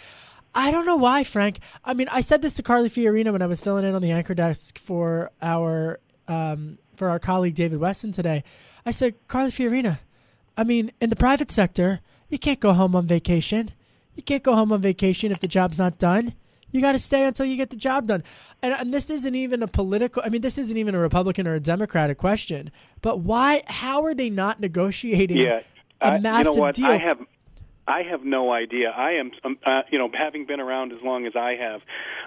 [0.53, 1.59] I don't know why, Frank.
[1.85, 4.11] I mean, I said this to Carly Fiorina when I was filling in on the
[4.11, 8.43] anchor desk for our um, for our colleague David Westin today.
[8.85, 9.99] I said, Carly Fiorina,
[10.57, 13.71] I mean, in the private sector, you can't go home on vacation.
[14.15, 16.33] You can't go home on vacation if the job's not done.
[16.71, 18.23] You got to stay until you get the job done.
[18.61, 21.53] And, and, this isn't even a political, I mean, this isn't even a Republican or
[21.53, 22.71] a Democratic question.
[23.01, 25.63] But why, how are they not negotiating yeah,
[25.99, 26.75] a massive you know what?
[26.75, 26.85] deal?
[26.85, 27.19] I have,
[27.87, 28.89] I have no idea.
[28.89, 31.81] I am, um, uh, you know, having been around as long as I have,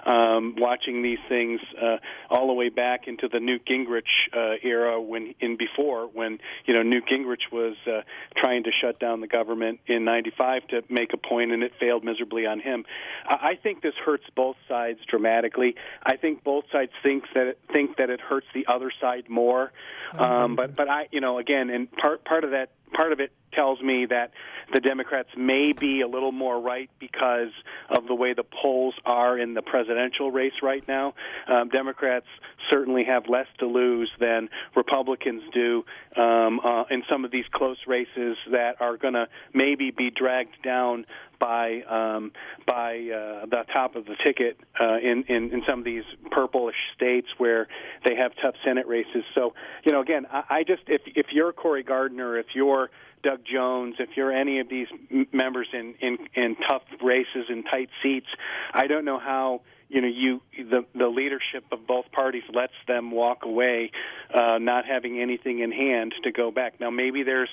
[0.05, 1.97] um, watching these things uh,
[2.29, 6.73] all the way back into the Newt Gingrich uh, era, when in before when you
[6.73, 8.01] know Newt Gingrich was uh,
[8.37, 12.03] trying to shut down the government in '95 to make a point, and it failed
[12.03, 12.85] miserably on him.
[13.25, 15.75] I, I think this hurts both sides dramatically.
[16.03, 19.71] I think both sides think that it, think that it hurts the other side more.
[20.13, 23.31] Um, but but I, you know, again, and part part of that part of it
[23.55, 24.31] tells me that
[24.73, 27.51] the Democrats may be a little more right because
[27.89, 31.13] of the way the polls are in the presidential race right now.
[31.47, 32.25] Um, Democrats
[32.69, 35.85] certainly have less to lose than Republicans do
[36.15, 40.61] um, uh, in some of these close races that are going to maybe be dragged
[40.63, 41.05] down
[41.39, 42.31] by um,
[42.65, 46.75] by uh, the top of the ticket uh, in, in in some of these purplish
[46.95, 47.67] states where
[48.03, 49.23] they have tough Senate races.
[49.33, 49.53] So
[49.85, 52.89] you know, again, I, I just if if you're Cory Gardner, if you're
[53.25, 54.87] Doug Jones, if you're any of these
[55.33, 58.27] members in, in, in tough races and tight seats,
[58.71, 63.11] I don't know how you know you the the leadership of both parties lets them
[63.11, 63.91] walk away
[64.33, 66.79] uh not having anything in hand to go back.
[66.79, 67.49] Now maybe there's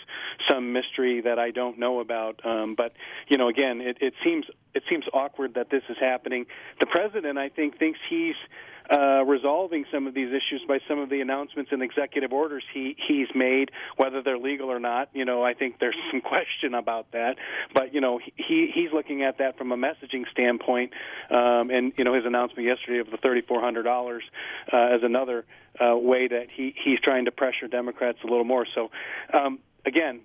[0.51, 2.95] some mystery that I don't know about um but
[3.29, 6.47] you know again it it seems it seems awkward that this is happening.
[6.81, 8.37] The president I think thinks he's
[8.91, 12.97] uh, resolving some of these issues by some of the announcements and executive orders he
[13.07, 15.09] he's made, whether they're legal or not.
[15.12, 17.37] You know, I think there's some question about that.
[17.74, 20.93] But you know, he he's looking at that from a messaging standpoint,
[21.30, 24.22] um, and you know, his announcement yesterday of the thirty-four hundred dollars
[24.72, 25.45] uh, as another
[25.80, 28.66] uh, way that he he's trying to pressure Democrats a little more.
[28.74, 28.91] So.
[29.33, 30.20] Um, again,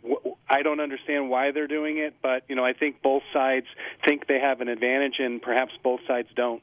[0.47, 3.65] I don't understand why they're doing it, but you know, I think both sides
[4.05, 6.61] think they have an advantage, and perhaps both sides don't.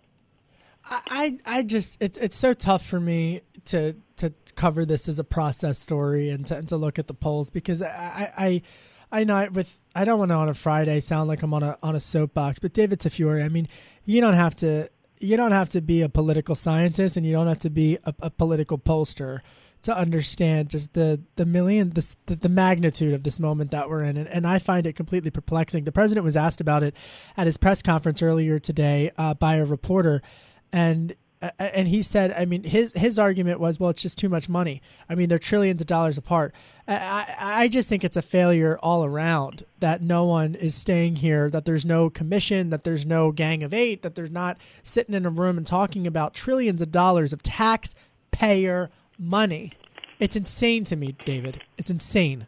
[0.87, 5.25] I, I just it's it's so tough for me to to cover this as a
[5.25, 8.63] process story and to, and to look at the polls because I I
[9.11, 11.79] I know with I don't want to on a Friday sound like I'm on a
[11.83, 13.69] on a soapbox, but David Tafuri, I mean,
[14.05, 14.89] you don't have to
[15.21, 18.15] you don't have to be a political scientist and you don't have to be a,
[18.21, 19.41] a political pollster
[19.83, 24.17] to understand just the the million the, the, magnitude of this moment that we're in
[24.17, 25.85] and, and I find it completely perplexing.
[25.85, 26.95] The president was asked about it
[27.37, 30.23] at his press conference earlier today uh, by a reporter
[30.75, 34.29] and uh, and he said, I mean, his his argument was, well, it's just too
[34.29, 34.83] much money.
[35.09, 36.55] I mean, they're trillions of dollars apart.
[36.89, 41.49] I, I just think it's a failure all around that no one is staying here,
[41.51, 45.25] that there's no commission, that there's no gang of eight, that there's not sitting in
[45.27, 49.73] a room and talking about trillions of dollars of taxpayer money.
[50.19, 51.63] It's insane to me, David.
[51.79, 52.47] It's insane.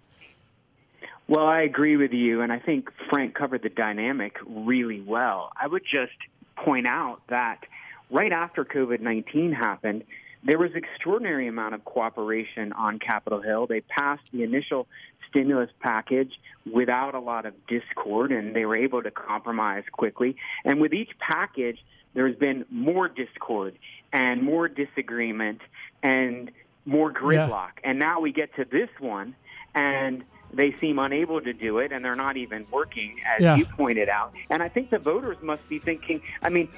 [1.28, 5.52] Well, I agree with you, and I think Frank covered the dynamic really well.
[5.60, 6.12] I would just
[6.56, 7.66] point out that
[8.10, 10.04] right after COVID 19 happened,
[10.44, 13.66] there was extraordinary amount of cooperation on Capitol Hill.
[13.66, 14.86] They passed the initial
[15.28, 16.32] stimulus package
[16.70, 20.36] without a lot of discord, and they were able to compromise quickly.
[20.64, 21.84] And with each package,
[22.14, 23.78] there's been more discord
[24.12, 25.60] and more disagreement
[26.02, 26.50] and
[26.84, 27.72] more gridlock.
[27.82, 27.90] Yeah.
[27.90, 29.34] And now we get to this one,
[29.74, 33.56] and they seem unable to do it, and they're not even working, as yeah.
[33.56, 34.32] you pointed out.
[34.50, 36.68] And I think the voters must be thinking, I mean,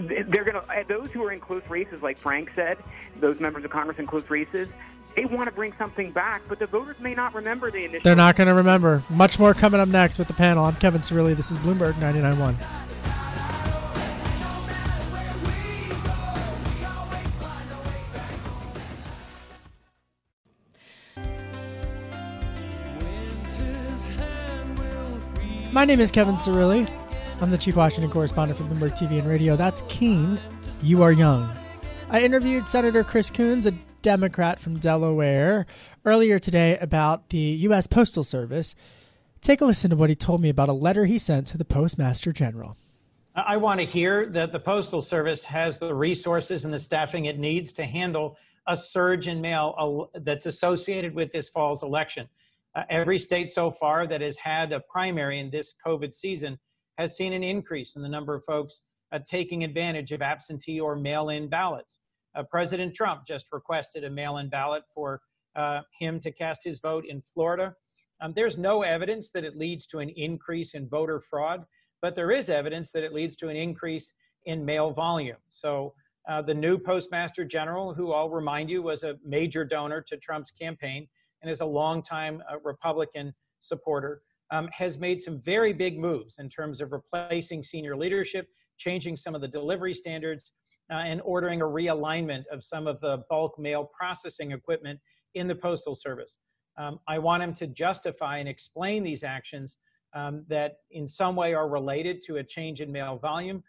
[0.00, 2.78] they're going to uh, those who are in close races, like Frank said,
[3.16, 4.68] those members of Congress in close races.
[5.16, 8.02] They want to bring something back, but the voters may not remember the initial.
[8.04, 9.02] They're not going to remember.
[9.10, 10.64] Much more coming up next with the panel.
[10.64, 11.34] I'm Kevin Cirilli.
[11.34, 12.54] This is Bloomberg 99.1.
[25.72, 26.88] My name is Kevin Cirilli.
[27.40, 29.54] I'm the chief Washington correspondent for Bloomberg TV and Radio.
[29.54, 30.40] That's Keen.
[30.82, 31.48] You are young.
[32.10, 33.70] I interviewed Senator Chris Coons, a
[34.02, 35.64] Democrat from Delaware,
[36.04, 37.86] earlier today about the U.S.
[37.86, 38.74] Postal Service.
[39.40, 41.64] Take a listen to what he told me about a letter he sent to the
[41.64, 42.76] Postmaster General.
[43.36, 47.38] I want to hear that the Postal Service has the resources and the staffing it
[47.38, 48.36] needs to handle
[48.66, 52.28] a surge in mail that's associated with this fall's election.
[52.74, 56.58] Uh, every state so far that has had a primary in this COVID season
[56.98, 58.82] has seen an increase in the number of folks
[59.12, 61.98] uh, taking advantage of absentee or mail in ballots.
[62.36, 65.20] Uh, President Trump just requested a mail in ballot for
[65.56, 67.74] uh, him to cast his vote in Florida.
[68.20, 71.64] Um, there's no evidence that it leads to an increase in voter fraud,
[72.02, 74.12] but there is evidence that it leads to an increase
[74.46, 75.36] in mail volume.
[75.48, 75.94] So
[76.28, 80.50] uh, the new Postmaster General, who I'll remind you was a major donor to Trump's
[80.50, 81.08] campaign
[81.42, 86.48] and is a longtime uh, Republican supporter, um, has made some very big moves in
[86.48, 90.52] terms of replacing senior leadership, changing some of the delivery standards,
[90.90, 94.98] uh, and ordering a realignment of some of the bulk mail processing equipment
[95.34, 96.38] in the Postal Service.
[96.78, 99.76] Um, I want him to justify and explain these actions
[100.14, 103.62] um, that in some way are related to a change in mail volume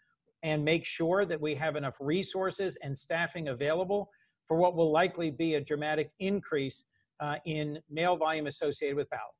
[0.44, 4.10] and make sure that we have enough resources and staffing available
[4.48, 6.86] for what will likely be a dramatic increase
[7.20, 9.39] uh, in mail volume associated with ballots.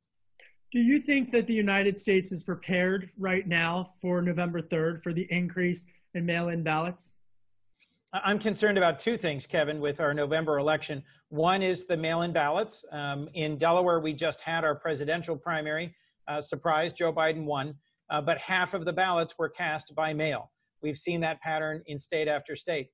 [0.72, 5.14] Do you think that the United States is prepared right now for November 3rd for
[5.14, 7.16] the increase in mail in ballots?
[8.14, 11.04] I'm concerned about two things, Kevin, with our November election.
[11.30, 12.86] One is the mail in ballots.
[12.92, 15.96] Um, in Delaware, we just had our presidential primary.
[16.28, 17.74] Uh, surprise, Joe Biden won,
[18.12, 20.52] uh, but half of the ballots were cast by mail.
[20.84, 22.90] We've seen that pattern in state after state.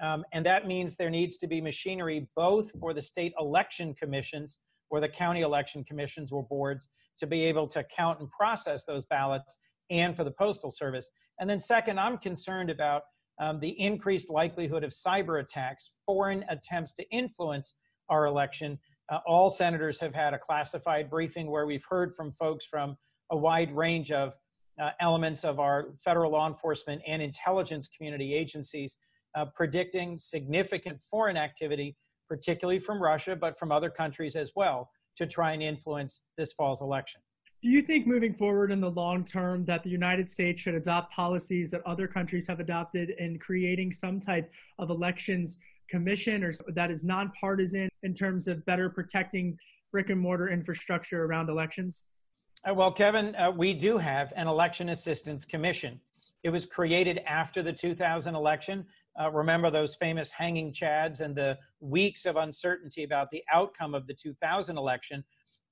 [0.00, 4.58] Um, and that means there needs to be machinery both for the state election commissions
[4.90, 6.86] or the county election commissions or boards
[7.18, 9.56] to be able to count and process those ballots
[9.90, 11.08] and for the Postal Service.
[11.40, 13.02] And then, second, I'm concerned about
[13.40, 17.74] um, the increased likelihood of cyber attacks, foreign attempts to influence
[18.08, 18.78] our election.
[19.10, 22.96] Uh, all senators have had a classified briefing where we've heard from folks from
[23.30, 24.32] a wide range of
[24.80, 28.96] uh, elements of our federal law enforcement and intelligence community agencies
[29.36, 31.96] uh, predicting significant foreign activity,
[32.28, 36.82] particularly from Russia, but from other countries as well, to try and influence this fall's
[36.82, 37.20] election.
[37.62, 41.12] Do you think moving forward in the long term that the United States should adopt
[41.12, 45.56] policies that other countries have adopted in creating some type of elections
[45.88, 49.56] commission or that is nonpartisan in terms of better protecting
[49.90, 52.06] brick and mortar infrastructure around elections?
[52.68, 56.00] Uh, well, Kevin, uh, we do have an election assistance commission.
[56.42, 58.84] It was created after the 2000 election.
[59.20, 64.06] Uh, remember those famous hanging chads and the weeks of uncertainty about the outcome of
[64.06, 65.24] the 2000 election.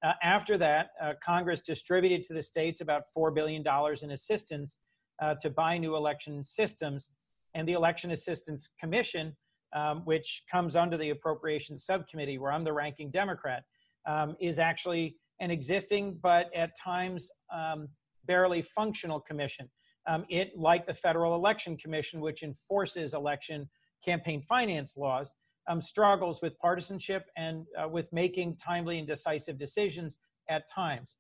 [0.03, 3.65] Uh, after that, uh, Congress distributed to the states about $4 billion
[4.03, 4.79] in assistance
[5.23, 7.11] uh, to buy new election systems.
[7.55, 9.37] And the Election Assistance Commission,
[9.75, 13.63] um, which comes under the Appropriations Subcommittee, where I'm the ranking Democrat,
[14.07, 17.89] um, is actually an existing but at times um,
[18.27, 19.69] barely functional commission.
[20.07, 23.69] Um, it, like the Federal Election Commission, which enforces election
[24.05, 25.33] campaign finance laws,
[25.69, 30.19] um, struggles with partisanship and uh, with making timely and decisive decisions
[30.51, 31.17] at times.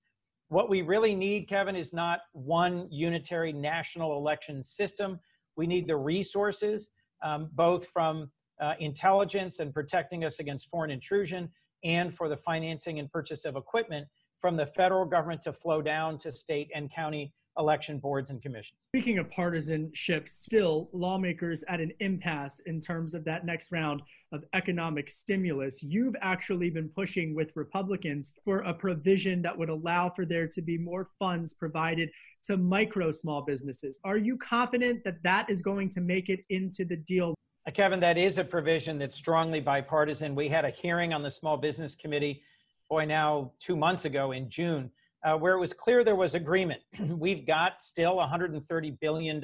[0.49, 5.18] What we really need, Kevin, is not one unitary national election system.
[5.57, 6.89] We need the resources,
[7.22, 8.30] um, both from
[8.61, 11.49] uh, intelligence and protecting us against foreign intrusion,
[11.82, 14.07] and for the financing and purchase of equipment
[14.41, 18.86] from the federal government to flow down to state and county election boards and commissions.
[18.88, 24.02] Speaking of partisanship, still lawmakers at an impasse in terms of that next round
[24.32, 25.82] of economic stimulus.
[25.82, 30.62] You've actually been pushing with Republicans for a provision that would allow for there to
[30.62, 32.11] be more funds provided
[32.44, 33.98] to micro small businesses.
[34.05, 37.34] Are you confident that that is going to make it into the deal?
[37.66, 40.34] Uh, Kevin, that is a provision that's strongly bipartisan.
[40.34, 42.42] We had a hearing on the Small Business Committee,
[42.90, 44.90] boy, now two months ago in June
[45.25, 46.83] uh, where it was clear there was agreement.
[47.01, 49.43] We've got still $130 billion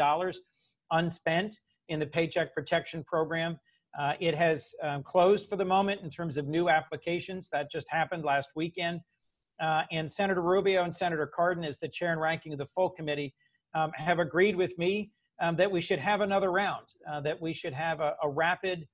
[0.90, 1.58] unspent
[1.88, 3.58] in the Paycheck Protection Program.
[3.98, 7.48] Uh, it has um, closed for the moment in terms of new applications.
[7.50, 9.00] That just happened last weekend.
[9.60, 12.90] Uh, and Senator Rubio and Senator Cardin, as the chair and ranking of the full
[12.90, 13.34] committee,
[13.74, 15.10] um, have agreed with me
[15.40, 18.86] um, that we should have another round, uh, that we should have a, a rapid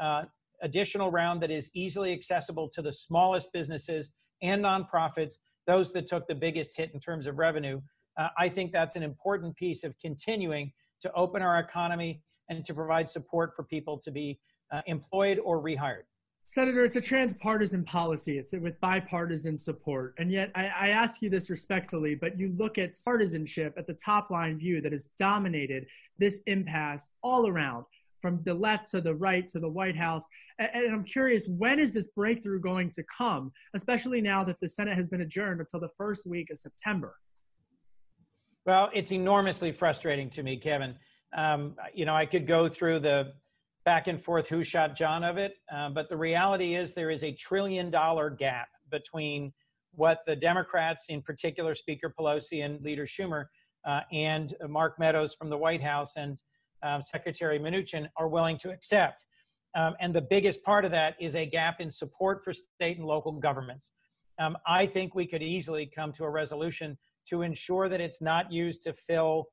[0.00, 0.24] uh,
[0.62, 4.10] additional round that is easily accessible to the smallest businesses
[4.42, 5.34] and nonprofits
[5.70, 7.80] those that took the biggest hit in terms of revenue.
[8.18, 12.74] Uh, I think that's an important piece of continuing to open our economy and to
[12.74, 14.40] provide support for people to be
[14.72, 16.02] uh, employed or rehired.
[16.42, 18.38] Senator, it's a transpartisan policy.
[18.38, 20.14] It's with bipartisan support.
[20.18, 23.94] And yet, I, I, ask you this respectfully, but you look at partisanship at the
[23.94, 25.86] top line view that has dominated
[26.18, 27.84] this impasse all around
[28.20, 30.24] from the left to the right to the White House.
[30.58, 34.96] And, I'm curious, when is this breakthrough going to come, especially now that the Senate
[34.96, 37.16] has been adjourned until the first week of September?
[38.66, 40.94] Well, it's enormously frustrating to me, Kevin.
[41.36, 43.32] Um, you know, I could go through the
[43.84, 47.24] back and forth who shot John of it, uh, but the reality is there is
[47.24, 49.52] a trillion dollar gap between
[49.92, 53.46] what the Democrats, in particular Speaker Pelosi and Leader Schumer,
[53.86, 56.40] uh, and Mark Meadows from the White House and
[56.82, 59.24] um, Secretary Mnuchin are willing to accept.
[59.76, 63.06] Um, and the biggest part of that is a gap in support for state and
[63.06, 63.92] local governments.
[64.40, 68.50] Um, I think we could easily come to a resolution to ensure that it's not
[68.50, 69.46] used to fill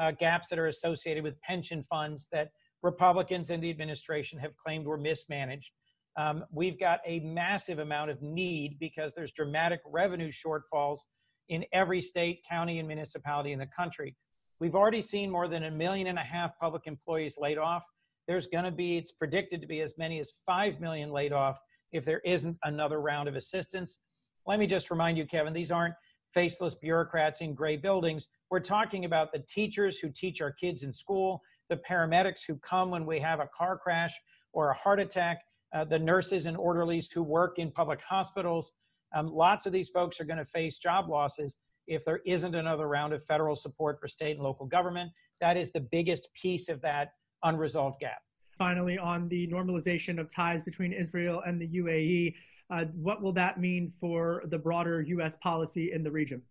[0.00, 2.50] uh, gaps that are associated with pension funds that
[2.82, 5.70] Republicans in the administration have claimed were mismanaged.
[6.18, 11.00] Um, we've got a massive amount of need because there's dramatic revenue shortfalls
[11.48, 14.16] in every state, county, and municipality in the country.
[14.62, 17.82] We've already seen more than a million and a half public employees laid off.
[18.28, 21.58] There's going to be, it's predicted to be as many as 5 million laid off
[21.90, 23.98] if there isn't another round of assistance.
[24.46, 25.96] Let me just remind you, Kevin, these aren't
[26.32, 28.28] faceless bureaucrats in gray buildings.
[28.50, 32.92] We're talking about the teachers who teach our kids in school, the paramedics who come
[32.92, 34.14] when we have a car crash
[34.52, 35.40] or a heart attack,
[35.74, 38.70] uh, the nurses and orderlies who work in public hospitals.
[39.12, 42.88] Um, lots of these folks are going to face job losses if there isn't another
[42.88, 45.10] round of federal support for state and local government.
[45.40, 47.12] That is the biggest piece of that
[47.42, 48.22] unresolved gap.
[48.56, 52.34] Finally, on the normalization of ties between Israel and the UAE,
[52.70, 55.36] uh, what will that mean for the broader U.S.
[55.36, 56.42] policy in the region?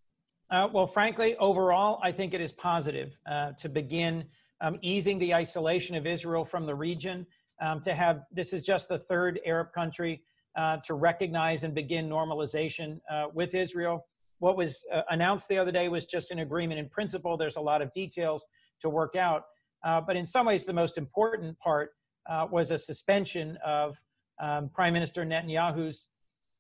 [0.50, 4.26] Uh, well, frankly, overall, I think it is positive uh, to begin
[4.60, 7.26] um, easing the isolation of Israel from the region.
[7.62, 10.22] Um, to have this is just the third Arab country
[10.56, 14.06] uh, to recognize and begin normalization uh, with Israel
[14.42, 17.38] what was uh, announced the other day was just an agreement in principle.
[17.38, 18.44] There's a lot of details
[18.82, 19.44] to work out.
[19.86, 21.92] Uh, but in some ways, the most important part
[22.28, 23.96] uh, was a suspension of
[24.42, 26.08] um, Prime Minister Netanyahu's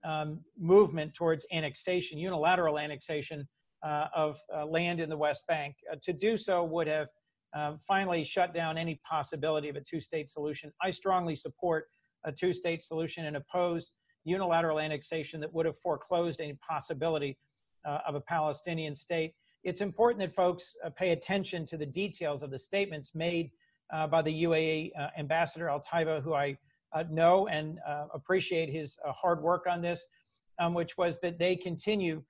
[0.03, 3.47] um, movement towards annexation, unilateral annexation
[3.83, 5.75] uh, of uh, land in the West Bank.
[5.91, 7.07] Uh, to do so would have
[7.55, 10.71] um, finally shut down any possibility of a two state solution.
[10.83, 11.85] I strongly support
[12.25, 17.39] a two state solution and oppose unilateral annexation that would have foreclosed any possibility
[17.85, 19.33] uh, of a Palestinian state.
[19.63, 23.51] It's important that folks uh, pay attention to the details of the statements made
[23.93, 26.57] uh, by the UAE uh, Ambassador Al Otaiba, who I
[26.93, 30.05] uh, know and uh, appreciate his hard work on this,
[30.59, 32.23] um, which was that they continue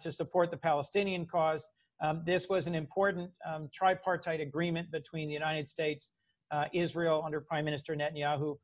[0.00, 1.66] to support the Palestinian cause.
[2.00, 6.12] Um, this was an important um, tripartite agreement between the United States,
[6.72, 8.56] Israel under Prime Minister Netanyahu,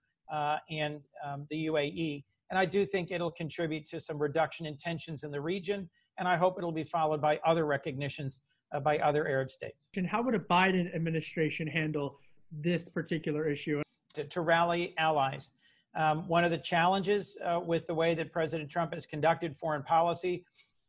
[0.70, 2.22] and um, the UAE.
[2.50, 5.90] And I do think it'll contribute to some reduction in tensions in the region.
[6.18, 8.40] And I hope it'll be followed by other recognitions
[8.72, 9.86] uh, by other Arab states.
[9.96, 12.18] And how would a Biden administration handle
[12.52, 13.82] this particular issue?
[14.14, 15.50] To, to rally allies.
[15.94, 19.82] Um, one of the challenges uh, with the way that President Trump has conducted foreign
[19.82, 20.44] policy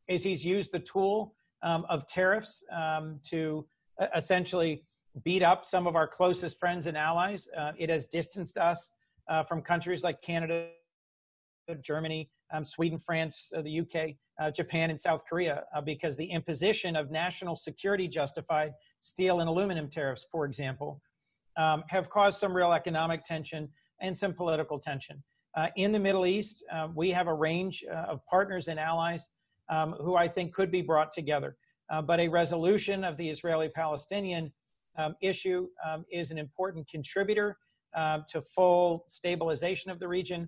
[0.08, 3.66] is he's used the tool um, of tariffs um, to
[4.00, 4.84] uh, essentially
[5.24, 7.48] beat up some of our closest friends and allies.
[7.58, 8.92] Uh, it has distanced us
[9.30, 10.68] uh, from countries like Canada,
[11.82, 16.26] Germany, um, Sweden, France, uh, the UK, uh, Japan, and South Korea, uh, because the
[16.26, 21.02] imposition of national security justified steel and aluminum tariffs, for example,
[21.58, 23.70] um, have caused some real economic tension
[24.02, 25.22] and some political tension.
[25.58, 29.28] Uh, in the Middle East, um, we have a range uh, of partners and allies
[29.70, 31.58] um, who I think could be brought together.
[31.90, 34.52] Uh, but a resolution of the Israeli Palestinian
[34.98, 37.58] um, issue um, is an important contributor
[38.30, 40.48] to full stabilization of the region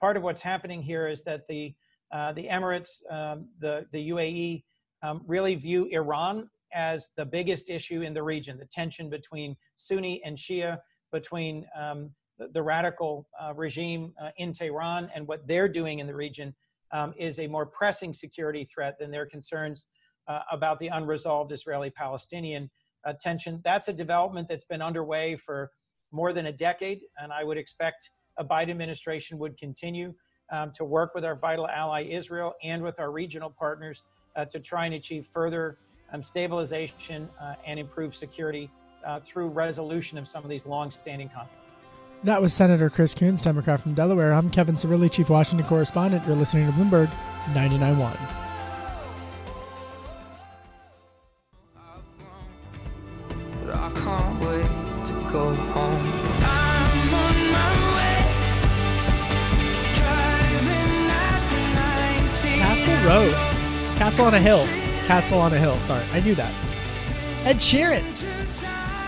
[0.00, 1.74] part of what's happening here is that the
[2.12, 4.64] uh, the Emirates, um, the the UAE,
[5.02, 8.58] um, really view Iran as the biggest issue in the region.
[8.58, 10.78] The tension between Sunni and Shia,
[11.12, 16.06] between um, the, the, radical uh, regime uh, in Tehran and what they're doing in
[16.06, 16.54] the region,
[16.92, 19.86] um, is a more pressing security threat than their concerns
[20.28, 22.70] uh, about the unresolved Israeli-Palestinian
[23.04, 23.60] uh, tension.
[23.64, 25.70] That's a development that's been underway for
[26.12, 30.14] more than a decade, and I would expect a Biden administration would continue
[30.50, 34.02] um, to work with our vital ally Israel and with our regional partners
[34.36, 35.78] uh, to try and achieve further
[36.12, 38.70] um, stabilization uh, and improve security
[39.06, 41.56] uh, through resolution of some of these long-standing conflicts.
[42.22, 44.34] That was Senator Chris Coons, Democrat from Delaware.
[44.34, 46.26] I'm Kevin Cirilli, Chief Washington Correspondent.
[46.26, 47.08] You're listening to Bloomberg
[47.54, 48.49] 99.1.
[64.20, 64.66] Castle on a Hill.
[65.06, 65.80] Castle on a Hill.
[65.80, 66.52] Sorry, I knew that.
[67.46, 68.04] Ed Sheeran.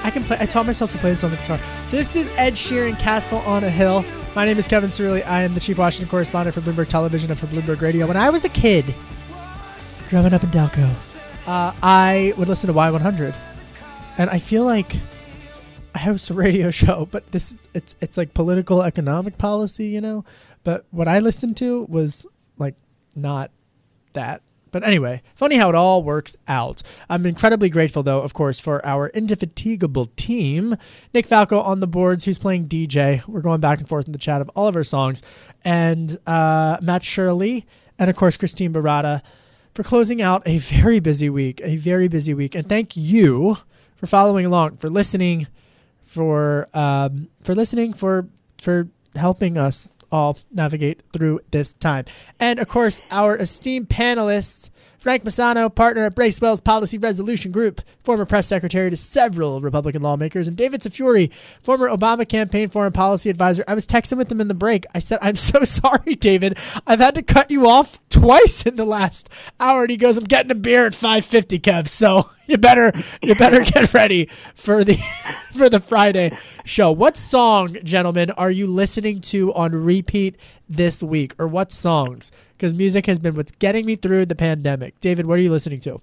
[0.03, 0.39] I can play.
[0.41, 1.61] I taught myself to play this on the guitar.
[1.91, 4.07] This is Ed Sheeran, Castle on a Hill.
[4.35, 5.23] My name is Kevin Cirilli.
[5.27, 8.07] I am the chief Washington correspondent for Bloomberg Television and for Bloomberg Radio.
[8.07, 8.87] When I was a kid,
[10.09, 10.91] growing up in Delco,
[11.47, 13.35] uh, I would listen to Y100,
[14.17, 14.97] and I feel like
[15.95, 20.01] I host a radio show, but this is it's it's like political economic policy, you
[20.01, 20.25] know.
[20.65, 22.77] But what I listened to was like
[23.15, 23.51] not
[24.15, 24.41] that.
[24.73, 26.83] But anyway, funny how it all works out.
[27.09, 30.77] I'm incredibly grateful, though, of course, for our indefatigable team.
[31.15, 33.25] Nick Falco on the boards, who's playing DJ.
[33.29, 35.23] We're going back and forth in the chat of all of our songs.
[35.65, 37.67] And uh, Matt Shirley,
[37.99, 39.23] and of course, Christine Barata
[39.75, 42.55] for closing out a very busy week, a very busy week.
[42.55, 43.59] And thank you
[43.97, 45.47] for following along, for listening,
[46.05, 52.05] for um, for listening, for for helping us all navigate through this time.
[52.39, 54.71] And of course, our esteemed panelists
[55.03, 60.47] Frank Maisano, partner at Bracewell's Policy Resolution Group, former press secretary to several Republican lawmakers,
[60.47, 63.65] and David Tafuri, former Obama campaign foreign policy advisor.
[63.67, 64.87] I was texting with him in the break.
[64.95, 66.57] I said, I'm so sorry, David.
[66.87, 69.29] I've had to cut you off twice in the last
[69.59, 69.83] hour.
[69.83, 71.89] And he goes, I'm getting a beer at 550, Kev.
[71.89, 72.93] So you better
[73.23, 74.95] you better get ready for the
[75.53, 76.93] for the Friday show.
[76.93, 80.37] What song, gentlemen, are you listening to on repeat
[80.69, 81.35] this week?
[81.41, 82.31] Or what songs?
[82.63, 85.01] Because music has been what's getting me through the pandemic.
[85.01, 86.01] David, what are you listening to?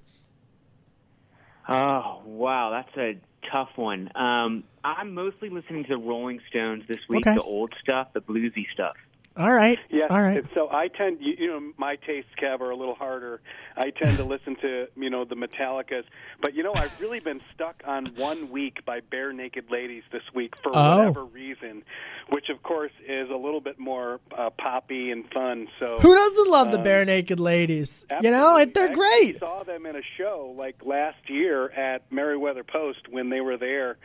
[1.70, 3.18] Oh, wow, that's a
[3.50, 4.12] tough one.
[4.14, 7.36] Um, I'm mostly listening to the Rolling Stones this week, okay.
[7.36, 8.98] the old stuff, the bluesy stuff.
[9.40, 9.80] All right.
[9.90, 10.12] Yes.
[10.12, 10.44] All right.
[10.54, 13.40] So I tend, you, you know, my tastes, Kev, are a little harder.
[13.78, 16.04] I tend to listen to, you know, the Metallicas.
[16.42, 20.56] But you know, I've really been stuck on one week by Barenaked Ladies this week
[20.62, 20.98] for oh.
[20.98, 21.84] whatever reason,
[22.30, 25.70] which of course is a little bit more uh, poppy and fun.
[25.80, 28.06] So who doesn't love um, the Barenaked Ladies?
[28.22, 29.38] You know, they're great.
[29.38, 33.56] I saw them in a show like last year at Merriweather Post when they were
[33.56, 33.98] there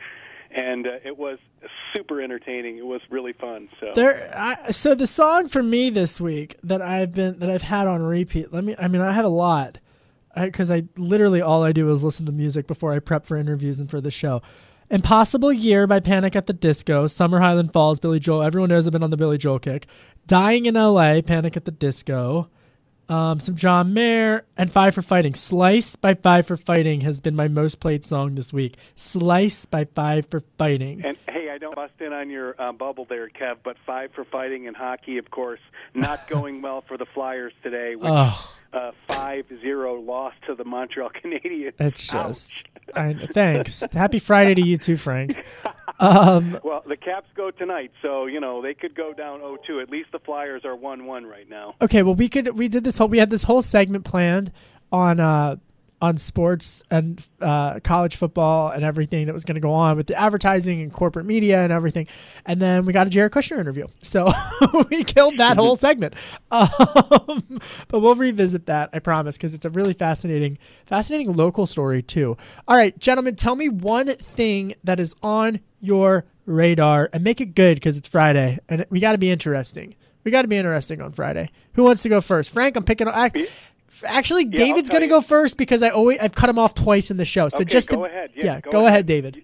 [0.51, 1.39] and uh, it was
[1.93, 2.77] super entertaining.
[2.77, 3.69] It was really fun.
[3.79, 7.61] So there, I, so the song for me this week that I've been that I've
[7.61, 8.53] had on repeat.
[8.53, 8.75] Let me.
[8.77, 9.79] I mean, I have a lot
[10.35, 13.37] because I, I, literally all I do is listen to music before I prep for
[13.37, 14.41] interviews and for the show.
[14.89, 18.43] Impossible Year by Panic at the Disco, Summer Highland Falls, Billy Joel.
[18.43, 19.87] Everyone knows I've been on the Billy Joel kick.
[20.27, 22.49] Dying in LA, Panic at the Disco.
[23.07, 25.35] Um, some John Mayer and Five for Fighting.
[25.35, 28.77] Slice by Five for Fighting has been my most played song this week.
[28.95, 31.03] Slice by Five for Fighting.
[31.05, 34.25] And hey, I don't bust in on your uh, bubble there, Kev, but five for
[34.25, 35.59] fighting and hockey, of course,
[35.93, 37.95] not going well for the Flyers today.
[37.95, 38.37] Which, Ugh.
[38.73, 41.73] uh, 5-0 loss to the Montreal Canadiens.
[41.79, 42.65] It's just.
[42.95, 43.83] I, thanks.
[43.93, 45.37] Happy Friday to you too, Frank.
[45.99, 49.81] Um, well, the Caps go tonight, so you know they could go down 0-2.
[49.81, 51.75] At least the Flyers are 1-1 right now.
[51.81, 54.51] okay, well we could we did this whole we had this whole segment planned
[54.91, 55.55] on uh
[56.01, 60.07] on sports and uh, college football and everything that was going to go on with
[60.07, 62.05] the advertising and corporate media and everything,
[62.45, 64.29] and then we got a Jared Kushner interview, so
[64.89, 66.13] we killed that whole segment.
[66.51, 72.01] Um, but we'll revisit that, I promise, because it's a really fascinating, fascinating local story
[72.01, 72.37] too.
[72.67, 77.55] All right, gentlemen, tell me one thing that is on your radar and make it
[77.55, 79.95] good because it's Friday and we got to be interesting.
[80.23, 81.49] We got to be interesting on Friday.
[81.73, 82.51] Who wants to go first?
[82.51, 83.07] Frank, I'm picking.
[83.07, 83.31] I,
[84.05, 87.17] actually, David's going to go first because I always I've cut him off twice in
[87.17, 87.47] the show.
[87.49, 88.31] So Okay, just go to, ahead.
[88.35, 88.91] Yeah, go, go ahead.
[88.91, 89.05] ahead.
[89.05, 89.43] David.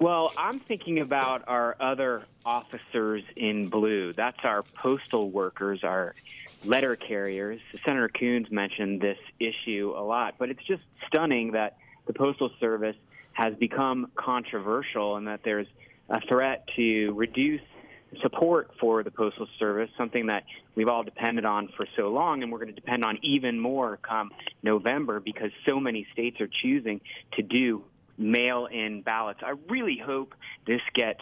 [0.00, 4.12] Well, I'm thinking about our other officers in blue.
[4.12, 6.14] That's our postal workers, our
[6.64, 7.60] letter carriers.
[7.84, 12.96] Senator Coons mentioned this issue a lot, but it's just stunning that the Postal Service
[13.38, 15.68] has become controversial and that there's
[16.10, 17.60] a threat to reduce
[18.20, 20.42] support for the Postal Service, something that
[20.74, 23.96] we've all depended on for so long, and we're going to depend on even more
[23.98, 24.32] come
[24.62, 27.00] November because so many states are choosing
[27.36, 27.84] to do
[28.16, 29.38] mail in ballots.
[29.44, 30.34] I really hope
[30.66, 31.20] this gets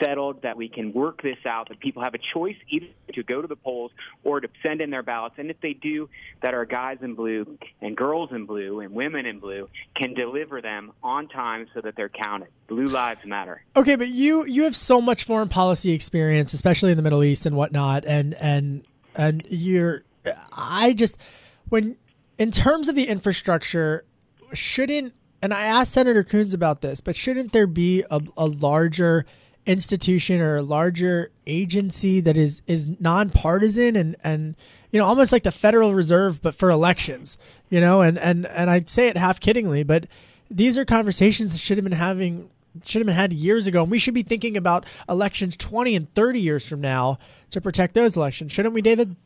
[0.00, 3.40] settled, that we can work this out, that people have a choice either to go
[3.40, 3.90] to the polls
[4.24, 5.36] or to send in their ballots.
[5.38, 6.08] And if they do,
[6.42, 10.60] that our guys in blue and girls in blue and women in blue can deliver
[10.60, 12.48] them on time so that they're counted.
[12.68, 13.62] Blue lives matter.
[13.76, 17.46] Okay, but you you have so much foreign policy experience, especially in the Middle East
[17.46, 18.84] and whatnot, and and
[19.14, 20.02] and you're.
[20.52, 21.18] I just
[21.68, 21.96] when
[22.38, 24.04] in terms of the infrastructure,
[24.52, 29.26] shouldn't and I asked Senator Coons about this, but shouldn't there be a, a larger
[29.66, 34.54] institution or a larger agency that is is nonpartisan and and
[34.92, 37.36] you know almost like the Federal Reserve but for elections,
[37.68, 40.06] you know, and and and I say it half kiddingly, but
[40.50, 42.48] these are conversations that should have been having
[42.84, 46.14] should have been had years ago and we should be thinking about elections 20 and
[46.14, 49.16] 30 years from now to protect those elections shouldn't we david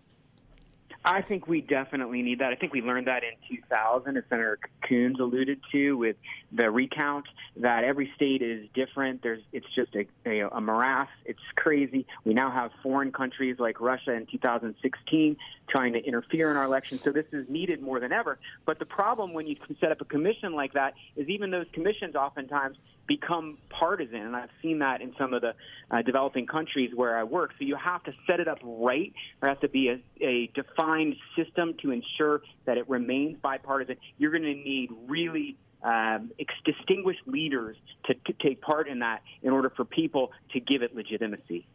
[1.03, 2.53] I think we definitely need that.
[2.53, 6.17] I think we learned that in 2000, as Senator Coons alluded to, with
[6.53, 7.27] the recount.
[7.57, 9.23] That every state is different.
[9.23, 11.09] There's, it's just a, a, a morass.
[11.25, 12.07] It's crazy.
[12.25, 15.37] We now have foreign countries like Russia in 2016
[15.69, 17.03] trying to interfere in our elections.
[17.03, 18.39] So this is needed more than ever.
[18.67, 22.15] But the problem when you set up a commission like that is even those commissions
[22.15, 22.77] oftentimes
[23.07, 25.55] become partisan, and I've seen that in some of the
[25.91, 27.51] uh, developing countries where I work.
[27.59, 29.13] So you have to set it up right.
[29.41, 33.97] There has to be a, a defined system to ensure that it remains bipartisan.
[34.19, 36.31] You're going to need really um,
[36.65, 40.95] distinguished leaders to, to take part in that in order for people to give it
[40.95, 41.67] legitimacy.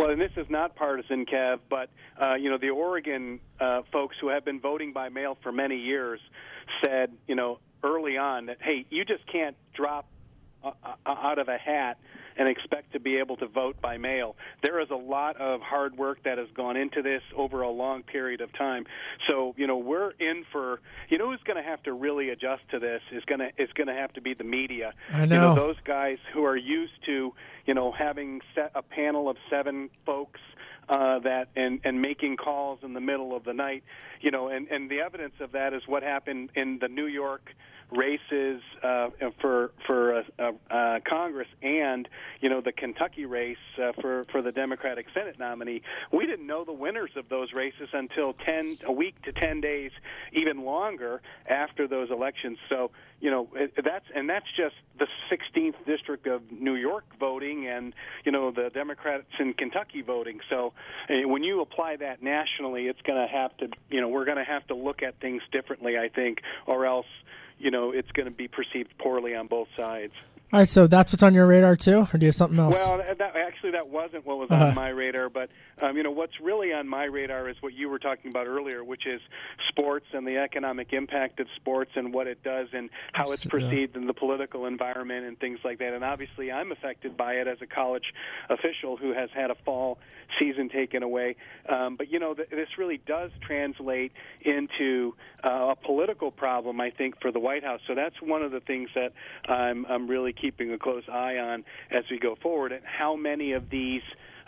[0.00, 4.16] Well, and this is not partisan, Kev, but uh, you know the Oregon uh, folks
[4.18, 6.20] who have been voting by mail for many years
[6.82, 10.06] said, you know, early on that hey, you just can't drop
[10.64, 10.70] uh,
[11.06, 11.98] out of a hat
[12.36, 14.36] and expect to be able to vote by mail.
[14.62, 18.02] There is a lot of hard work that has gone into this over a long
[18.02, 18.86] period of time.
[19.28, 22.62] So, you know, we're in for you know who's going to have to really adjust
[22.70, 24.92] to this is going to is going to have to be the media.
[25.12, 25.54] I You know.
[25.54, 27.34] know those guys who are used to,
[27.66, 30.40] you know, having set a panel of seven folks
[30.90, 33.84] uh, that and and making calls in the middle of the night,
[34.20, 37.54] you know, and and the evidence of that is what happened in the New York
[37.92, 39.10] races uh,
[39.40, 42.08] for for uh, uh, uh, Congress and
[42.40, 45.82] you know the Kentucky race uh, for for the Democratic Senate nominee.
[46.12, 49.92] We didn't know the winners of those races until ten a week to ten days,
[50.32, 52.58] even longer after those elections.
[52.68, 52.90] So
[53.20, 53.48] you know
[53.82, 57.94] that's and that's just the 16th district of New York voting and
[58.24, 60.40] you know the Democrats in Kentucky voting.
[60.48, 60.72] So
[61.08, 64.38] uh, when you apply that nationally, it's going to have to you know we're going
[64.38, 67.06] to have to look at things differently, I think, or else
[67.58, 70.14] you know it's going to be perceived poorly on both sides.
[70.52, 72.74] All right, so that's what's on your radar too, or do you have something else?
[72.74, 74.66] Well, that, actually, that wasn't what was Uh-huh.
[74.66, 75.28] on my radar.
[75.28, 75.48] But
[75.80, 78.82] um, you know, what's really on my radar is what you were talking about earlier,
[78.82, 79.20] which is
[79.68, 83.50] sports and the economic impact of sports and what it does and how it's Yeah.
[83.52, 85.94] perceived in the political environment and things like that.
[85.94, 88.12] And obviously, I'm affected by it as a college
[88.48, 89.98] official who has had a fall
[90.40, 91.36] season taken away.
[91.68, 96.90] Um, but you know, th- this really does translate into uh, a political problem, I
[96.90, 97.80] think, for the White House.
[97.86, 99.12] So that's one of the things that
[99.48, 103.52] I'm, I'm really keeping a close eye on as we go forward, and how many
[103.52, 104.02] of these.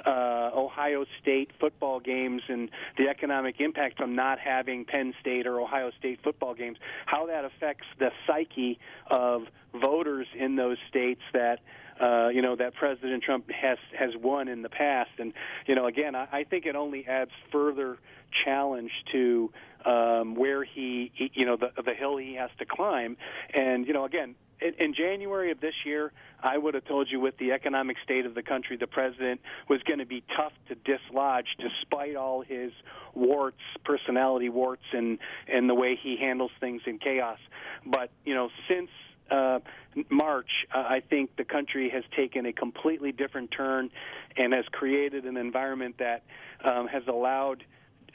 [0.04, 5.60] Uh, Ohio State football games and the economic impact from not having Penn State or
[5.60, 6.76] Ohio State football games,
[7.06, 11.60] how that affects the psyche of voters in those states that
[12.00, 15.10] uh, you know that President Trump has has won in the past.
[15.18, 15.32] And
[15.66, 17.98] you know, again, I, I think it only adds further
[18.44, 19.52] challenge to
[19.84, 23.16] um, where he, he, you know, the the hill he has to climb.
[23.54, 24.34] And you know, again.
[24.62, 28.26] In, in January of this year, I would have told you with the economic state
[28.26, 32.72] of the country, the president was going to be tough to dislodge despite all his
[33.14, 37.38] warts, personality warts, and, and the way he handles things in chaos.
[37.86, 38.90] But, you know, since
[39.30, 39.60] uh,
[40.10, 43.90] March, uh, I think the country has taken a completely different turn
[44.36, 46.22] and has created an environment that
[46.64, 47.64] um, has allowed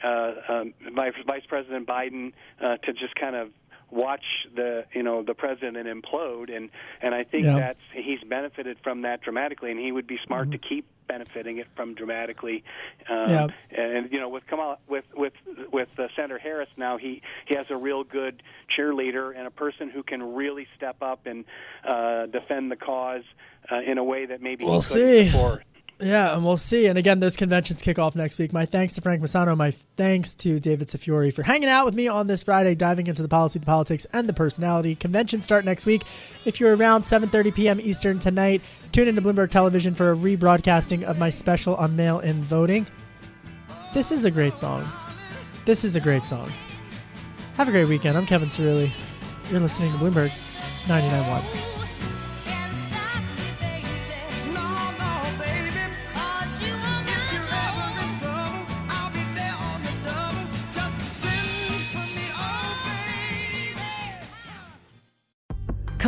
[0.02, 3.50] uh, um, Vice President Biden uh, to just kind of
[3.90, 4.24] watch
[4.54, 6.70] the you know the president implode and
[7.00, 7.58] and I think Yeah.
[7.58, 11.66] that's he's benefited from that dramatically and he would be smart to keep benefiting it
[11.74, 12.64] from dramatically
[13.08, 13.46] um, Yeah.
[13.70, 15.32] and you know with Kamala with with
[15.72, 18.42] with uh, Senator Harris now he he has a real good
[18.76, 21.44] cheerleader and a person who can really step up and
[21.84, 23.24] uh, defend the cause
[23.72, 25.24] uh, in a way that maybe We'll he see.
[25.24, 25.62] before.
[26.00, 26.86] Yeah, and we'll see.
[26.86, 28.52] And again, those conventions kick off next week.
[28.52, 29.56] My thanks to Frank Maisano.
[29.56, 33.20] My thanks to David Tafuri for hanging out with me on this Friday, diving into
[33.20, 34.94] the policy, the politics, and the personality.
[34.94, 36.04] Conventions start next week.
[36.44, 37.80] If you're around 7:30 p.m.
[37.80, 42.86] Eastern tonight, tune into Bloomberg Television for a rebroadcasting of my special on mail-in voting.
[43.92, 44.88] This is a great song.
[45.64, 46.52] This is a great song.
[47.56, 48.16] Have a great weekend.
[48.16, 48.92] I'm Kevin Cirilli.
[49.50, 50.30] You're listening to Bloomberg
[50.86, 51.77] 99.1.